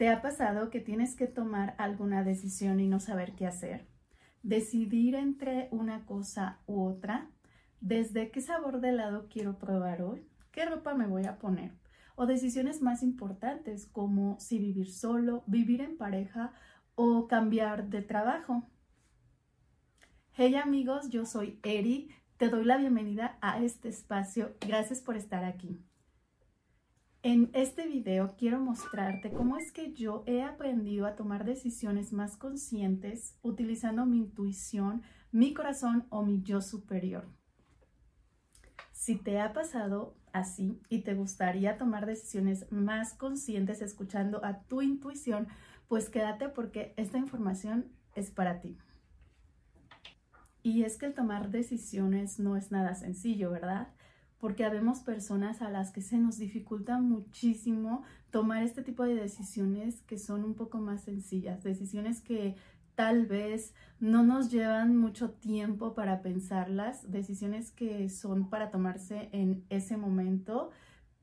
¿Te 0.00 0.08
ha 0.08 0.22
pasado 0.22 0.70
que 0.70 0.80
tienes 0.80 1.14
que 1.14 1.26
tomar 1.26 1.74
alguna 1.76 2.24
decisión 2.24 2.80
y 2.80 2.88
no 2.88 3.00
saber 3.00 3.34
qué 3.34 3.46
hacer? 3.46 3.86
Decidir 4.42 5.14
entre 5.14 5.68
una 5.72 6.06
cosa 6.06 6.58
u 6.66 6.86
otra. 6.86 7.28
¿Desde 7.82 8.30
qué 8.30 8.40
sabor 8.40 8.80
de 8.80 8.88
helado 8.88 9.28
quiero 9.28 9.58
probar 9.58 10.00
hoy? 10.00 10.26
¿Qué 10.52 10.64
ropa 10.64 10.94
me 10.94 11.06
voy 11.06 11.26
a 11.26 11.36
poner? 11.38 11.74
O 12.16 12.24
decisiones 12.24 12.80
más 12.80 13.02
importantes 13.02 13.84
como 13.84 14.40
si 14.40 14.58
vivir 14.58 14.90
solo, 14.90 15.44
vivir 15.46 15.82
en 15.82 15.98
pareja 15.98 16.54
o 16.94 17.28
cambiar 17.28 17.90
de 17.90 18.00
trabajo. 18.00 18.62
Hey 20.32 20.54
amigos, 20.54 21.10
yo 21.10 21.26
soy 21.26 21.60
Eri. 21.62 22.08
Te 22.38 22.48
doy 22.48 22.64
la 22.64 22.78
bienvenida 22.78 23.36
a 23.42 23.62
este 23.62 23.90
espacio. 23.90 24.56
Gracias 24.66 25.02
por 25.02 25.18
estar 25.18 25.44
aquí. 25.44 25.84
En 27.22 27.50
este 27.52 27.86
video 27.86 28.34
quiero 28.38 28.58
mostrarte 28.60 29.30
cómo 29.30 29.58
es 29.58 29.72
que 29.72 29.92
yo 29.92 30.24
he 30.26 30.42
aprendido 30.42 31.06
a 31.06 31.16
tomar 31.16 31.44
decisiones 31.44 32.14
más 32.14 32.38
conscientes 32.38 33.36
utilizando 33.42 34.06
mi 34.06 34.16
intuición, 34.16 35.02
mi 35.30 35.52
corazón 35.52 36.06
o 36.08 36.22
mi 36.22 36.40
yo 36.40 36.62
superior. 36.62 37.28
Si 38.92 39.16
te 39.16 39.38
ha 39.38 39.52
pasado 39.52 40.16
así 40.32 40.80
y 40.88 41.02
te 41.02 41.12
gustaría 41.12 41.76
tomar 41.76 42.06
decisiones 42.06 42.64
más 42.72 43.12
conscientes 43.12 43.82
escuchando 43.82 44.42
a 44.42 44.62
tu 44.62 44.80
intuición, 44.80 45.46
pues 45.88 46.08
quédate 46.08 46.48
porque 46.48 46.94
esta 46.96 47.18
información 47.18 47.92
es 48.14 48.30
para 48.30 48.62
ti. 48.62 48.78
Y 50.62 50.84
es 50.84 50.96
que 50.96 51.04
el 51.04 51.14
tomar 51.14 51.50
decisiones 51.50 52.38
no 52.38 52.56
es 52.56 52.70
nada 52.70 52.94
sencillo, 52.94 53.50
¿verdad? 53.50 53.88
Porque 54.40 54.64
habemos 54.64 55.00
personas 55.00 55.60
a 55.60 55.70
las 55.70 55.92
que 55.92 56.00
se 56.00 56.18
nos 56.18 56.38
dificulta 56.38 56.98
muchísimo 56.98 58.02
tomar 58.30 58.62
este 58.62 58.82
tipo 58.82 59.04
de 59.04 59.14
decisiones 59.14 60.00
que 60.02 60.18
son 60.18 60.44
un 60.44 60.54
poco 60.54 60.78
más 60.78 61.02
sencillas, 61.02 61.62
decisiones 61.62 62.22
que 62.22 62.56
tal 62.94 63.26
vez 63.26 63.74
no 63.98 64.22
nos 64.22 64.50
llevan 64.50 64.96
mucho 64.96 65.30
tiempo 65.30 65.94
para 65.94 66.22
pensarlas, 66.22 67.10
decisiones 67.10 67.70
que 67.70 68.08
son 68.08 68.48
para 68.48 68.70
tomarse 68.70 69.28
en 69.32 69.64
ese 69.68 69.96
momento, 69.96 70.70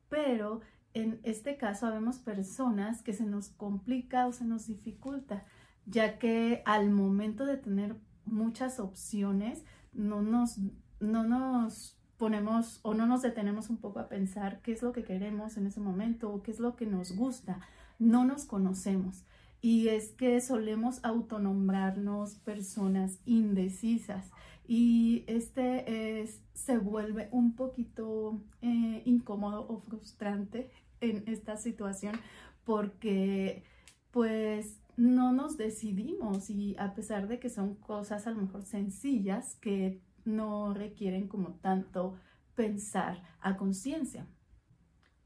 pero 0.09 0.61
en 0.93 1.19
este 1.23 1.57
caso 1.57 1.87
habemos 1.87 2.19
personas 2.19 3.01
que 3.01 3.13
se 3.13 3.25
nos 3.25 3.49
complica 3.49 4.27
o 4.27 4.31
se 4.31 4.45
nos 4.45 4.67
dificulta, 4.67 5.45
ya 5.85 6.19
que 6.19 6.61
al 6.65 6.91
momento 6.91 7.45
de 7.45 7.57
tener 7.57 7.95
muchas 8.25 8.79
opciones 8.79 9.63
no 9.93 10.21
nos, 10.21 10.59
no 10.99 11.23
nos 11.23 11.96
ponemos 12.17 12.79
o 12.83 12.93
no 12.93 13.05
nos 13.05 13.21
detenemos 13.21 13.69
un 13.69 13.77
poco 13.77 13.99
a 13.99 14.09
pensar 14.09 14.61
qué 14.61 14.71
es 14.71 14.81
lo 14.81 14.91
que 14.91 15.03
queremos 15.03 15.57
en 15.57 15.67
ese 15.67 15.79
momento 15.79 16.31
o 16.31 16.41
qué 16.41 16.51
es 16.51 16.59
lo 16.59 16.75
que 16.75 16.85
nos 16.85 17.15
gusta. 17.15 17.59
No 17.99 18.25
nos 18.25 18.45
conocemos. 18.45 19.23
Y 19.61 19.87
es 19.87 20.11
que 20.11 20.39
solemos 20.41 21.03
autonombrarnos 21.03 22.35
personas 22.35 23.19
indecisas 23.25 24.31
y 24.67 25.23
este 25.27 26.21
es, 26.21 26.41
se 26.53 26.77
vuelve 26.77 27.29
un 27.31 27.55
poquito 27.55 28.41
eh, 28.61 29.01
incómodo 29.05 29.65
o 29.67 29.79
frustrante 29.79 30.69
en 30.99 31.23
esta 31.27 31.57
situación 31.57 32.19
porque 32.65 33.63
pues 34.11 34.79
no 34.97 35.31
nos 35.31 35.57
decidimos 35.57 36.49
y 36.49 36.75
a 36.79 36.93
pesar 36.95 37.27
de 37.27 37.39
que 37.39 37.49
son 37.49 37.75
cosas 37.75 38.27
a 38.27 38.31
lo 38.31 38.41
mejor 38.41 38.63
sencillas 38.63 39.55
que 39.61 40.01
no 40.27 40.73
requieren 40.73 41.27
como 41.27 41.53
tanto 41.55 42.15
pensar 42.55 43.23
a 43.39 43.57
conciencia. 43.57 44.27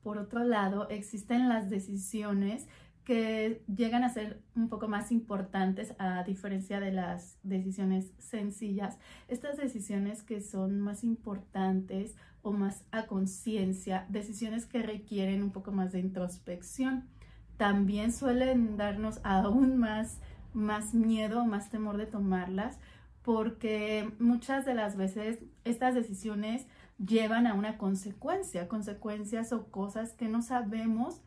Por 0.03 0.17
otro 0.17 0.43
lado, 0.43 0.89
existen 0.89 1.49
las 1.49 1.69
decisiones 1.69 2.67
que 3.03 3.63
llegan 3.67 4.03
a 4.03 4.09
ser 4.09 4.41
un 4.55 4.69
poco 4.69 4.87
más 4.87 5.11
importantes 5.11 5.95
a 5.97 6.23
diferencia 6.23 6.79
de 6.79 6.91
las 6.91 7.37
decisiones 7.43 8.11
sencillas. 8.19 8.97
Estas 9.27 9.57
decisiones 9.57 10.21
que 10.21 10.39
son 10.39 10.79
más 10.79 11.03
importantes 11.03 12.15
o 12.43 12.51
más 12.51 12.83
a 12.91 13.07
conciencia, 13.07 14.05
decisiones 14.09 14.65
que 14.65 14.83
requieren 14.83 15.41
un 15.43 15.51
poco 15.51 15.71
más 15.71 15.91
de 15.91 15.99
introspección, 15.99 17.09
también 17.57 18.11
suelen 18.11 18.77
darnos 18.77 19.19
aún 19.23 19.77
más, 19.77 20.19
más 20.53 20.93
miedo, 20.93 21.45
más 21.45 21.69
temor 21.69 21.97
de 21.97 22.05
tomarlas 22.05 22.79
porque 23.23 24.11
muchas 24.19 24.65
de 24.65 24.73
las 24.73 24.95
veces 24.95 25.39
estas 25.63 25.93
decisiones 25.95 26.67
llevan 26.97 27.47
a 27.47 27.53
una 27.53 27.77
consecuencia, 27.77 28.67
consecuencias 28.67 29.53
o 29.53 29.67
cosas 29.67 30.13
que 30.13 30.27
no 30.27 30.41
sabemos 30.41 31.21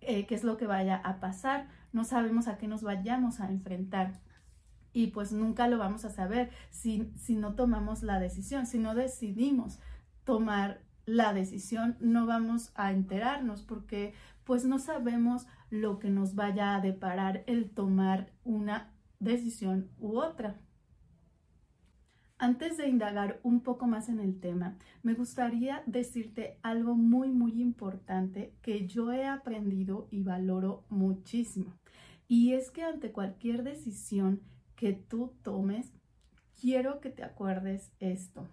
eh, 0.00 0.26
qué 0.26 0.34
es 0.34 0.44
lo 0.44 0.56
que 0.56 0.66
vaya 0.66 0.96
a 0.96 1.20
pasar, 1.20 1.68
no 1.92 2.04
sabemos 2.04 2.48
a 2.48 2.58
qué 2.58 2.68
nos 2.68 2.82
vayamos 2.82 3.40
a 3.40 3.48
enfrentar. 3.48 4.20
Y 4.92 5.08
pues 5.08 5.32
nunca 5.32 5.66
lo 5.66 5.78
vamos 5.78 6.04
a 6.04 6.10
saber 6.10 6.50
si, 6.70 7.10
si 7.16 7.36
no 7.36 7.54
tomamos 7.54 8.02
la 8.02 8.20
decisión, 8.20 8.66
si 8.66 8.78
no 8.78 8.94
decidimos 8.94 9.80
tomar 10.24 10.80
la 11.06 11.32
decisión, 11.32 11.96
no 12.00 12.26
vamos 12.26 12.72
a 12.74 12.92
enterarnos 12.92 13.62
porque 13.62 14.14
pues 14.44 14.64
no 14.64 14.78
sabemos 14.78 15.46
lo 15.70 15.98
que 15.98 16.10
nos 16.10 16.34
vaya 16.34 16.76
a 16.76 16.80
deparar 16.80 17.44
el 17.46 17.70
tomar 17.70 18.30
una 18.44 18.92
decisión 19.20 19.90
u 19.98 20.18
otra. 20.18 20.60
Antes 22.38 22.76
de 22.76 22.88
indagar 22.88 23.38
un 23.44 23.60
poco 23.60 23.86
más 23.86 24.08
en 24.08 24.18
el 24.18 24.40
tema, 24.40 24.76
me 25.02 25.14
gustaría 25.14 25.84
decirte 25.86 26.58
algo 26.62 26.96
muy, 26.96 27.30
muy 27.30 27.62
importante 27.62 28.52
que 28.60 28.86
yo 28.86 29.12
he 29.12 29.24
aprendido 29.24 30.08
y 30.10 30.22
valoro 30.22 30.84
muchísimo. 30.88 31.72
Y 32.26 32.54
es 32.54 32.70
que 32.70 32.82
ante 32.82 33.12
cualquier 33.12 33.62
decisión 33.62 34.40
que 34.74 34.92
tú 34.92 35.32
tomes, 35.42 35.92
quiero 36.60 37.00
que 37.00 37.10
te 37.10 37.22
acuerdes 37.22 37.92
esto. 38.00 38.48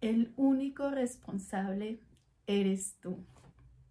El 0.00 0.32
único 0.36 0.90
responsable 0.90 2.00
eres 2.48 2.96
tú. 3.00 3.24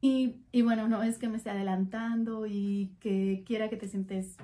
Y, 0.02 0.42
y, 0.52 0.62
bueno, 0.64 0.88
no 0.88 1.02
es 1.02 1.18
que 1.18 1.30
me 1.30 1.38
esté 1.38 1.50
adelantando 1.50 2.46
y 2.46 2.96
que 3.00 3.44
quiera 3.46 3.70
que 3.70 3.78
te 3.78 3.88
sientes 3.88 4.38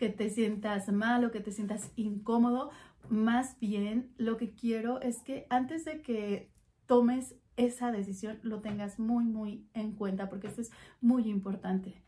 que 0.00 0.08
te 0.08 0.30
sientas 0.30 0.88
mal 0.90 1.26
o 1.26 1.30
que 1.30 1.40
te 1.40 1.52
sientas 1.52 1.90
incómodo, 1.94 2.70
más 3.08 3.58
bien, 3.58 4.12
lo 4.16 4.36
que 4.36 4.50
quiero 4.54 5.00
es 5.00 5.22
que 5.22 5.46
antes 5.50 5.84
de 5.84 6.02
que 6.02 6.50
tomes 6.86 7.34
esa 7.56 7.92
decisión, 7.92 8.38
lo 8.42 8.60
tengas 8.60 8.98
muy, 8.98 9.24
muy 9.24 9.66
en 9.74 9.92
cuenta, 9.92 10.28
porque 10.28 10.48
esto 10.48 10.60
es 10.60 10.70
muy 11.00 11.28
importante. 11.28 12.02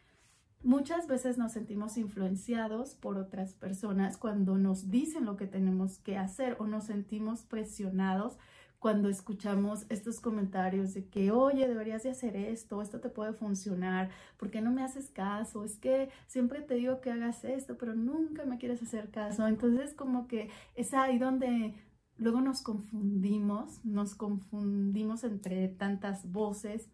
Muchas 0.63 1.09
veces 1.09 1.39
nos 1.39 1.53
sentimos 1.53 1.97
influenciados 1.97 2.95
por 2.95 3.19
otras 3.19 3.55
personas 3.55 4.17
cuando 4.17 4.57
nos 4.57 4.91
dicen 4.91 5.25
lo 5.25 5.37
que 5.37 5.49
tenemos 5.49 5.99
que 5.99 6.17
hacer 6.17 6.57
o 6.61 6.67
nos 6.67 6.85
sentimos 6.85 7.43
presionados 7.43 8.39
cuando 8.83 9.09
escuchamos 9.09 9.87
estos 9.91 10.19
comentarios 10.19 10.93
de 10.93 11.07
que, 11.07 11.31
oye, 11.31 11.69
deberías 11.69 12.03
de 12.03 12.11
hacer 12.11 12.35
esto, 12.35 12.83
esto 12.83 12.99
te 12.99 13.11
puede 13.11 13.33
funcionar, 13.33 14.11
¿por 14.37 14.51
qué 14.51 14.61
no 14.61 14.73
me 14.73 14.83
haces 14.83 15.09
caso? 15.09 15.65
Es 15.65 15.79
que 15.79 16.11
siempre 16.27 16.63
te 16.63 16.75
digo 16.75 17.01
que 17.01 17.13
hagas 17.13 17.45
esto, 17.45 17.79
pero 17.79 17.95
nunca 17.95 18.45
me 18.45 18.59
quieres 18.59 18.83
hacer 18.83 19.11
caso. 19.11 19.47
Entonces, 19.47 19.95
como 19.95 20.27
que 20.27 20.51
es 20.75 20.95
ahí 20.95 21.17
donde 21.21 21.77
luego 22.19 22.41
nos 22.41 22.61
confundimos, 22.61 23.85
nos 23.85 24.17
confundimos 24.17 25.23
entre 25.23 25.69
tantas 25.69 26.33
voces, 26.33 26.91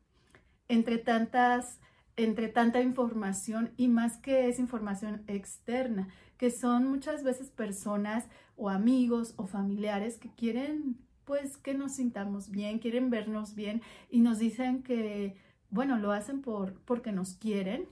entre 0.69 0.99
tantas 0.99 1.81
entre 2.17 2.49
tanta 2.49 2.83
información 2.83 3.73
y 3.77 3.87
más 3.87 4.19
que 4.19 4.49
es 4.49 4.59
información 4.59 5.23
externa, 5.29 6.09
que 6.37 6.51
son 6.51 6.89
muchas 6.89 7.23
veces 7.23 7.49
personas 7.49 8.29
o 8.57 8.69
amigos 8.69 9.35
o 9.37 9.47
familiares 9.47 10.19
que 10.19 10.35
quieren 10.35 10.99
pues 11.29 11.59
que 11.59 11.75
nos 11.75 11.93
sintamos 11.93 12.51
bien, 12.51 12.79
quieren 12.79 13.11
vernos 13.11 13.55
bien 13.55 13.83
y 14.09 14.21
nos 14.21 14.39
dicen 14.39 14.83
que, 14.83 15.37
bueno, 15.69 15.99
lo 15.99 16.11
hacen 16.11 16.41
por, 16.41 16.81
porque 16.87 17.13
nos 17.13 17.35
quieren. 17.35 17.87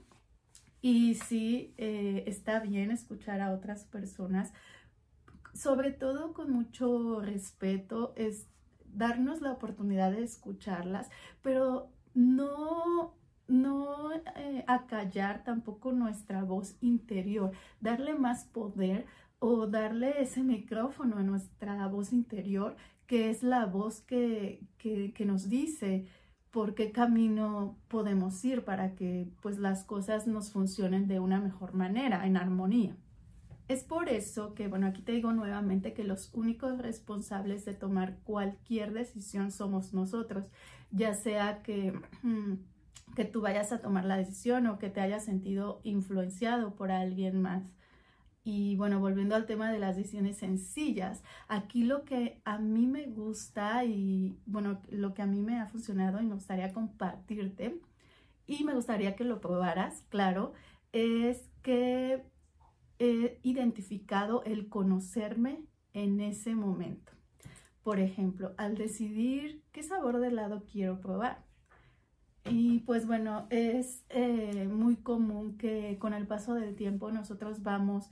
Y 0.81 1.13
sí, 1.13 1.71
eh, 1.77 2.23
está 2.25 2.59
bien 2.59 2.89
escuchar 2.89 3.41
a 3.41 3.51
otras 3.53 3.85
personas, 3.85 4.53
sobre 5.53 5.91
todo 5.91 6.33
con 6.33 6.51
mucho 6.51 7.21
respeto, 7.21 8.13
es 8.15 8.47
darnos 8.85 9.39
la 9.41 9.51
oportunidad 9.51 10.11
de 10.11 10.23
escucharlas, 10.23 11.07
pero 11.43 11.91
no 12.15 13.13
no 13.47 14.13
eh, 14.13 14.65
acallar 14.67 15.43
tampoco 15.43 15.93
nuestra 15.93 16.43
voz 16.43 16.75
interior, 16.81 17.51
darle 17.79 18.15
más 18.15 18.45
poder 18.45 19.05
o 19.39 19.67
darle 19.67 20.21
ese 20.21 20.43
micrófono 20.43 21.17
a 21.17 21.23
nuestra 21.23 21.87
voz 21.87 22.11
interior 22.11 22.75
que 23.07 23.29
es 23.29 23.41
la 23.41 23.65
voz 23.65 24.01
que, 24.01 24.59
nos 25.25 25.49
dice 25.49 26.05
por 26.51 26.75
qué 26.75 26.91
camino 26.91 27.77
podemos 27.87 28.43
ir 28.45 28.63
para 28.63 28.95
que 28.95 29.27
pues 29.41 29.57
las 29.57 29.83
cosas 29.83 30.27
nos 30.27 30.51
funcionen 30.51 31.07
de 31.07 31.19
una 31.19 31.39
mejor 31.39 31.73
manera, 31.73 32.25
en 32.25 32.37
armonía. 32.37 32.95
Es 33.67 33.83
por 33.83 34.07
eso 34.07 34.53
que, 34.53 34.67
bueno, 34.67 34.87
aquí 34.87 35.01
te 35.01 35.11
digo 35.11 35.33
nuevamente 35.33 35.93
que 35.93 36.05
los 36.05 36.33
únicos 36.33 36.77
responsables 36.77 37.65
de 37.65 37.73
tomar 37.73 38.17
cualquier 38.23 38.93
decisión 38.93 39.51
somos 39.51 39.93
nosotros, 39.93 40.45
ya 40.91 41.13
sea 41.13 41.61
que, 41.63 41.93
que 43.15 43.25
tú 43.25 43.41
vayas 43.41 43.71
a 43.71 43.79
tomar 43.79 44.05
la 44.05 44.17
decisión 44.17 44.67
o 44.67 44.79
que 44.79 44.89
te 44.89 45.01
hayas 45.01 45.25
sentido 45.25 45.81
influenciado 45.83 46.75
por 46.75 46.91
alguien 46.91 47.41
más. 47.41 47.63
Y 48.49 48.77
bueno, 48.77 49.01
volviendo 49.01 49.35
al 49.35 49.45
tema 49.45 49.73
de 49.73 49.77
las 49.77 49.97
decisiones 49.97 50.37
sencillas, 50.37 51.21
aquí 51.49 51.83
lo 51.83 52.05
que 52.05 52.39
a 52.45 52.59
mí 52.59 52.87
me 52.87 53.05
gusta 53.07 53.83
y 53.83 54.39
bueno, 54.45 54.81
lo 54.87 55.13
que 55.13 55.21
a 55.21 55.25
mí 55.25 55.41
me 55.41 55.59
ha 55.59 55.67
funcionado 55.67 56.21
y 56.21 56.25
me 56.25 56.35
gustaría 56.35 56.71
compartirte 56.71 57.81
y 58.45 58.63
me 58.63 58.73
gustaría 58.73 59.17
que 59.17 59.25
lo 59.25 59.41
probaras, 59.41 60.05
claro, 60.07 60.53
es 60.93 61.49
que 61.61 62.23
he 62.99 63.37
identificado 63.43 64.45
el 64.45 64.69
conocerme 64.69 65.65
en 65.91 66.21
ese 66.21 66.55
momento. 66.55 67.11
Por 67.83 67.99
ejemplo, 67.99 68.53
al 68.55 68.77
decidir 68.77 69.61
qué 69.73 69.83
sabor 69.83 70.21
de 70.21 70.29
helado 70.29 70.63
quiero 70.71 71.01
probar. 71.01 71.45
Y 72.49 72.79
pues 72.79 73.05
bueno, 73.05 73.45
es 73.49 74.05
eh, 74.07 74.69
muy 74.71 74.95
común 74.95 75.57
que 75.57 75.97
con 75.99 76.13
el 76.13 76.27
paso 76.27 76.53
del 76.53 76.77
tiempo 76.77 77.11
nosotros 77.11 77.61
vamos 77.61 78.09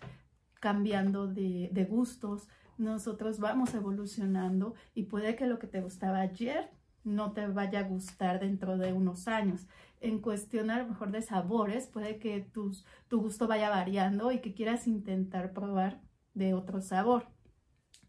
cambiando 0.66 1.28
de, 1.28 1.88
gustos, 1.88 2.48
nosotros 2.80 3.40
vamos 3.40 3.76
evolucionando 3.76 4.74
y 4.96 5.04
puede 5.04 5.36
que 5.36 5.46
lo 5.46 5.60
que 5.60 5.68
te 5.68 5.80
gustaba 5.80 6.22
ayer 6.22 6.72
no 7.04 7.34
te 7.34 7.46
vaya 7.46 7.82
a 7.82 7.88
gustar 7.88 8.40
dentro 8.40 8.76
de 8.76 8.92
unos 8.92 9.28
años. 9.28 9.68
En 10.02 10.20
cuestión 10.22 10.72
a 10.72 10.80
lo 10.80 10.88
mejor 10.88 11.12
de 11.12 11.22
sabores, 11.22 11.86
puede 11.86 12.18
que 12.18 12.42
tus, 12.42 12.84
tu 13.08 13.22
gusto 13.22 13.46
vaya 13.46 13.70
variando 13.70 14.32
y 14.32 14.40
que 14.40 14.56
quieras 14.56 14.88
intentar 14.88 15.54
probar 15.54 16.02
de 16.34 16.56
otro 16.56 16.82
sabor. 16.82 17.28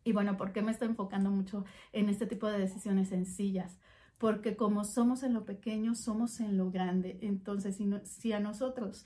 Y 0.03 0.13
bueno, 0.13 0.39
¿por 0.39 0.55
qué 0.55 0.63
me 0.63 0.73
estoy 0.73 0.89
enfocando 0.89 1.31
mucho 1.31 1.67
en 1.93 2.09
este 2.09 2.25
tipo 2.25 2.47
de 2.47 2.59
decisiones 2.59 3.11
sencillas? 3.11 3.79
Porque 4.17 4.57
como 4.57 4.85
somos 4.85 5.23
en 5.25 5.35
lo 5.35 5.45
pequeño, 5.45 5.95
somos 5.95 6.41
en 6.41 6.57
lo 6.57 6.71
grande. 6.71 7.19
Entonces, 7.21 7.77
si, 7.77 7.87
si 8.05 8.33
a 8.33 8.41
nosotros 8.41 9.05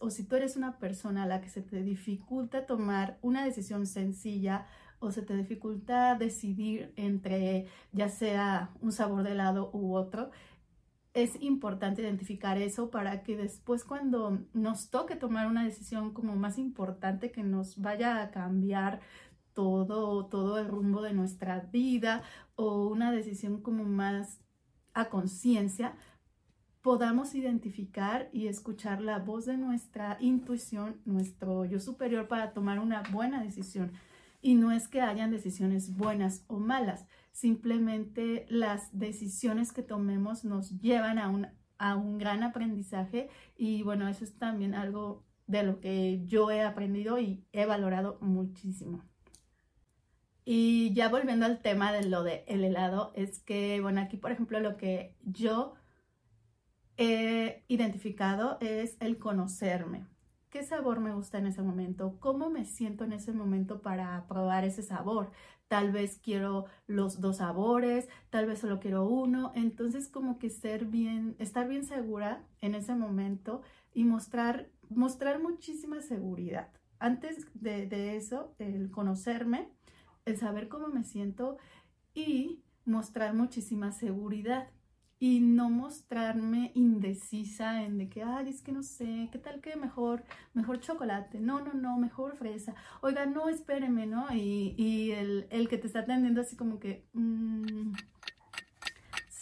o 0.00 0.10
si 0.10 0.24
tú 0.24 0.36
eres 0.36 0.56
una 0.56 0.78
persona 0.78 1.24
a 1.24 1.26
la 1.26 1.40
que 1.40 1.48
se 1.48 1.62
te 1.62 1.82
dificulta 1.82 2.66
tomar 2.66 3.18
una 3.22 3.44
decisión 3.44 3.86
sencilla 3.86 4.66
o 5.00 5.12
se 5.12 5.22
te 5.22 5.36
dificulta 5.36 6.16
decidir 6.16 6.92
entre 6.96 7.66
ya 7.92 8.08
sea 8.08 8.70
un 8.80 8.92
sabor 8.92 9.22
de 9.22 9.32
helado 9.32 9.70
u 9.72 9.94
otro, 9.94 10.30
es 11.14 11.40
importante 11.40 12.02
identificar 12.02 12.58
eso 12.58 12.90
para 12.90 13.22
que 13.22 13.36
después 13.36 13.84
cuando 13.84 14.40
nos 14.52 14.90
toque 14.90 15.16
tomar 15.16 15.46
una 15.46 15.64
decisión 15.64 16.12
como 16.12 16.36
más 16.36 16.58
importante 16.58 17.32
que 17.32 17.42
nos 17.42 17.80
vaya 17.80 18.22
a 18.22 18.30
cambiar 18.30 19.00
todo, 19.54 20.26
todo 20.26 20.58
el 20.58 20.68
rumbo 20.68 21.02
de 21.02 21.14
nuestra 21.14 21.60
vida 21.60 22.22
o 22.54 22.86
una 22.88 23.10
decisión 23.10 23.60
como 23.62 23.84
más 23.84 24.40
a 24.94 25.08
conciencia, 25.08 25.96
podamos 26.82 27.34
identificar 27.34 28.28
y 28.32 28.46
escuchar 28.46 29.00
la 29.00 29.18
voz 29.18 29.46
de 29.46 29.56
nuestra 29.56 30.16
intuición, 30.20 31.00
nuestro 31.04 31.64
yo 31.64 31.80
superior 31.80 32.28
para 32.28 32.52
tomar 32.52 32.78
una 32.78 33.02
buena 33.10 33.42
decisión. 33.42 33.92
Y 34.40 34.54
no 34.54 34.70
es 34.70 34.86
que 34.86 35.00
hayan 35.00 35.30
decisiones 35.30 35.96
buenas 35.96 36.44
o 36.46 36.58
malas, 36.58 37.06
simplemente 37.32 38.46
las 38.48 38.96
decisiones 38.96 39.72
que 39.72 39.82
tomemos 39.82 40.44
nos 40.44 40.80
llevan 40.80 41.18
a 41.18 41.28
un, 41.28 41.48
a 41.78 41.96
un 41.96 42.18
gran 42.18 42.42
aprendizaje 42.42 43.28
y 43.56 43.82
bueno, 43.82 44.08
eso 44.08 44.24
es 44.24 44.38
también 44.38 44.74
algo 44.74 45.24
de 45.46 45.62
lo 45.64 45.80
que 45.80 46.24
yo 46.24 46.50
he 46.50 46.62
aprendido 46.62 47.18
y 47.18 47.44
he 47.52 47.66
valorado 47.66 48.18
muchísimo. 48.20 49.02
Y 50.44 50.94
ya 50.94 51.08
volviendo 51.08 51.46
al 51.46 51.60
tema 51.60 51.92
de 51.92 52.04
lo 52.04 52.22
del 52.22 52.40
el 52.46 52.64
helado, 52.64 53.12
es 53.14 53.40
que, 53.40 53.80
bueno, 53.80 54.00
aquí 54.00 54.16
por 54.16 54.32
ejemplo 54.32 54.60
lo 54.60 54.76
que 54.76 55.16
yo 55.22 55.74
he 56.98 57.64
identificado 57.68 58.58
es 58.60 58.96
el 59.00 59.18
conocerme 59.18 60.06
qué 60.50 60.62
sabor 60.64 61.00
me 61.00 61.14
gusta 61.14 61.38
en 61.38 61.46
ese 61.46 61.62
momento, 61.62 62.18
cómo 62.20 62.50
me 62.50 62.64
siento 62.64 63.04
en 63.04 63.12
ese 63.12 63.32
momento 63.32 63.82
para 63.82 64.26
probar 64.26 64.64
ese 64.64 64.82
sabor. 64.82 65.30
Tal 65.68 65.92
vez 65.92 66.18
quiero 66.22 66.64
los 66.86 67.20
dos 67.20 67.38
sabores, 67.38 68.08
tal 68.30 68.46
vez 68.46 68.60
solo 68.60 68.80
quiero 68.80 69.06
uno. 69.06 69.52
Entonces 69.54 70.08
como 70.08 70.38
que 70.38 70.50
ser 70.50 70.86
bien, 70.86 71.36
estar 71.38 71.68
bien 71.68 71.84
segura 71.84 72.42
en 72.60 72.74
ese 72.74 72.94
momento 72.94 73.62
y 73.92 74.04
mostrar, 74.04 74.70
mostrar 74.88 75.42
muchísima 75.42 76.00
seguridad. 76.00 76.68
Antes 76.98 77.46
de 77.54 78.16
eso, 78.16 78.54
el 78.58 78.90
conocerme, 78.90 79.68
el 80.24 80.38
saber 80.38 80.68
cómo 80.68 80.88
me 80.88 81.04
siento 81.04 81.58
y 82.14 82.62
mostrar 82.84 83.34
muchísima 83.34 83.92
seguridad 83.92 84.68
y 85.20 85.40
no 85.40 85.68
mostrarme 85.68 86.70
indecisa 86.74 87.82
en 87.82 87.98
de 87.98 88.08
que, 88.08 88.22
ay, 88.22 88.48
es 88.48 88.62
que 88.62 88.72
no 88.72 88.82
sé, 88.82 89.28
¿qué 89.32 89.38
tal 89.38 89.60
que 89.60 89.74
mejor, 89.76 90.22
mejor 90.54 90.80
chocolate? 90.80 91.40
No, 91.40 91.60
no, 91.60 91.74
no, 91.74 91.98
mejor 91.98 92.36
fresa. 92.36 92.74
Oiga, 93.00 93.26
no, 93.26 93.48
espéreme, 93.48 94.06
¿no? 94.06 94.26
Y, 94.32 94.74
y 94.76 95.10
el, 95.12 95.46
el, 95.50 95.68
que 95.68 95.78
te 95.78 95.88
está 95.88 96.00
atendiendo 96.00 96.40
así 96.40 96.56
como 96.56 96.78
que, 96.78 97.04
mmm, 97.14 97.92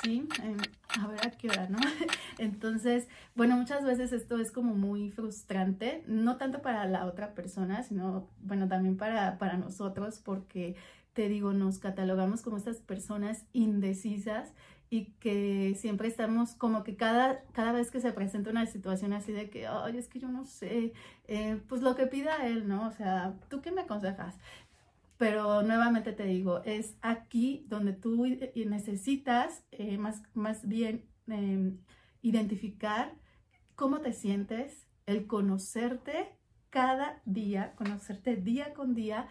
sí, 0.03 0.27
eh, 0.43 0.57
a 0.99 1.07
ver 1.09 1.27
a 1.27 1.31
qué 1.31 1.49
hora, 1.51 1.69
¿no? 1.69 1.79
Entonces, 2.39 3.09
bueno, 3.35 3.57
muchas 3.57 3.85
veces 3.85 4.13
esto 4.13 4.39
es 4.39 4.53
como 4.53 4.75
muy 4.75 5.11
frustrante, 5.11 6.05
no 6.07 6.37
tanto 6.37 6.63
para 6.63 6.87
la 6.87 7.05
otra 7.05 7.35
persona, 7.35 7.83
sino, 7.83 8.31
bueno, 8.41 8.67
también 8.67 8.97
para, 8.97 9.37
para 9.39 9.59
nosotros, 9.59 10.21
porque 10.25 10.77
te 11.13 11.29
digo, 11.29 11.53
nos 11.55 11.79
catalogamos 11.79 12.43
como 12.43 12.59
estas 12.59 12.79
personas 12.79 13.47
indecisas 13.53 14.53
y 14.89 15.13
que 15.15 15.75
siempre 15.77 16.09
estamos 16.09 16.55
como 16.55 16.85
que 16.85 16.97
cada, 16.97 17.43
cada 17.53 17.73
vez 17.73 17.91
que 17.91 18.01
se 18.01 18.13
presenta 18.13 18.51
una 18.51 18.67
situación 18.67 19.13
así 19.13 19.33
de 19.33 19.51
que, 19.51 19.67
ay, 19.67 19.97
es 19.99 20.09
que 20.09 20.21
yo 20.21 20.29
no 20.29 20.45
sé, 20.45 20.93
eh, 21.27 21.61
pues 21.69 21.83
lo 21.83 21.97
que 21.97 22.07
pida 22.07 22.47
él, 22.47 22.69
¿no? 22.69 22.87
O 22.87 22.93
sea, 22.93 23.35
¿tú 23.49 23.63
qué 23.63 23.73
me 23.73 23.83
aconsejas? 23.83 24.37
Pero 25.19 25.63
nuevamente 25.63 26.13
te 26.13 26.25
digo, 26.25 26.63
es 26.65 26.95
aquí 27.03 27.65
donde 27.69 27.93
tú 27.95 28.27
necesitas 28.55 29.65
eh, 29.73 29.99
más, 29.99 30.23
más 30.35 30.67
bien 30.69 31.05
identificar 32.23 33.15
cómo 33.75 34.01
te 34.01 34.13
sientes, 34.13 34.87
el 35.07 35.27
conocerte 35.27 36.37
cada 36.71 37.23
día, 37.25 37.75
conocerte 37.77 38.37
día 38.37 38.75
con 38.75 38.95
día 38.95 39.29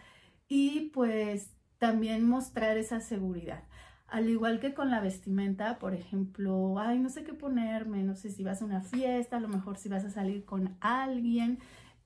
y 0.47 0.91
pues 0.93 1.51
también 1.77 2.27
mostrar 2.27 2.77
esa 2.77 2.99
seguridad. 3.01 3.63
Al 4.07 4.29
igual 4.29 4.59
que 4.59 4.73
con 4.73 4.91
la 4.91 5.01
vestimenta, 5.01 5.79
por 5.79 5.93
ejemplo, 5.93 6.79
ay, 6.79 6.99
no 6.99 7.09
sé 7.09 7.23
qué 7.23 7.33
ponerme, 7.33 8.03
no 8.03 8.15
sé 8.15 8.29
si 8.29 8.43
vas 8.43 8.61
a 8.61 8.65
una 8.65 8.81
fiesta, 8.81 9.37
a 9.37 9.39
lo 9.39 9.47
mejor 9.47 9.77
si 9.77 9.89
vas 9.89 10.05
a 10.05 10.11
salir 10.11 10.45
con 10.45 10.77
alguien, 10.79 11.59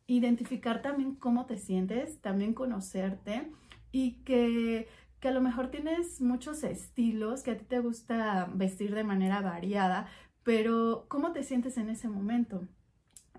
identificar 0.08 0.82
también 0.82 1.16
cómo 1.16 1.46
te 1.46 1.58
sientes, 1.58 2.20
también 2.22 2.54
conocerte 2.54 3.52
y 3.92 4.14
que, 4.24 4.88
que 5.20 5.28
a 5.28 5.32
lo 5.32 5.42
mejor 5.42 5.72
tienes 5.72 6.22
muchos 6.22 6.64
estilos, 6.64 7.44
que 7.44 7.52
a 7.52 7.58
ti 7.58 7.66
te 7.66 7.80
gusta 7.80 8.50
vestir 8.54 8.96
de 8.96 9.04
manera 9.04 9.42
variada, 9.42 10.08
pero 10.44 11.06
cómo 11.10 11.32
te 11.34 11.44
sientes 11.44 11.78
en 11.78 11.90
ese 11.90 12.08
momento. 12.08 12.68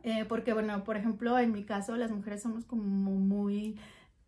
Eh, 0.02 0.24
porque, 0.26 0.52
bueno, 0.52 0.84
por 0.84 0.96
ejemplo, 0.96 1.38
en 1.38 1.52
mi 1.52 1.64
caso, 1.64 1.96
las 1.96 2.10
mujeres 2.10 2.42
somos 2.42 2.64
como 2.64 2.84
muy 2.84 3.78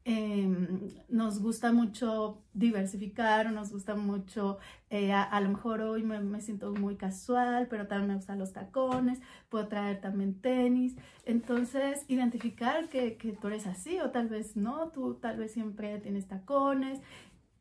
Em, 0.04 0.88
nos 1.08 1.40
gusta 1.40 1.70
mucho 1.70 2.42
diversificar, 2.54 3.52
nos 3.52 3.70
gusta 3.70 3.94
mucho, 3.94 4.58
eh, 4.90 5.12
a, 5.12 5.40
lo 5.40 5.50
mejor 5.50 5.80
hoy 5.80 6.02
me, 6.02 6.40
siento 6.40 6.72
muy 6.72 6.96
casual, 6.96 7.68
pero 7.68 7.86
también 7.86 8.08
me 8.08 8.16
gustan 8.16 8.40
los 8.40 8.52
tacones, 8.52 9.20
puedo 9.48 9.68
traer 9.68 10.00
también 10.00 10.40
tenis. 10.40 10.96
Entonces, 11.24 12.04
identificar 12.08 12.88
que, 12.88 13.16
que 13.16 13.32
tú 13.32 13.46
eres 13.46 13.66
así 13.68 14.00
o 14.00 14.10
tal 14.10 14.28
vez 14.28 14.56
no, 14.56 14.88
tú 14.90 15.14
tal 15.14 15.38
vez 15.38 15.52
siempre 15.52 15.98
tienes 16.00 16.26
tacones, 16.26 17.00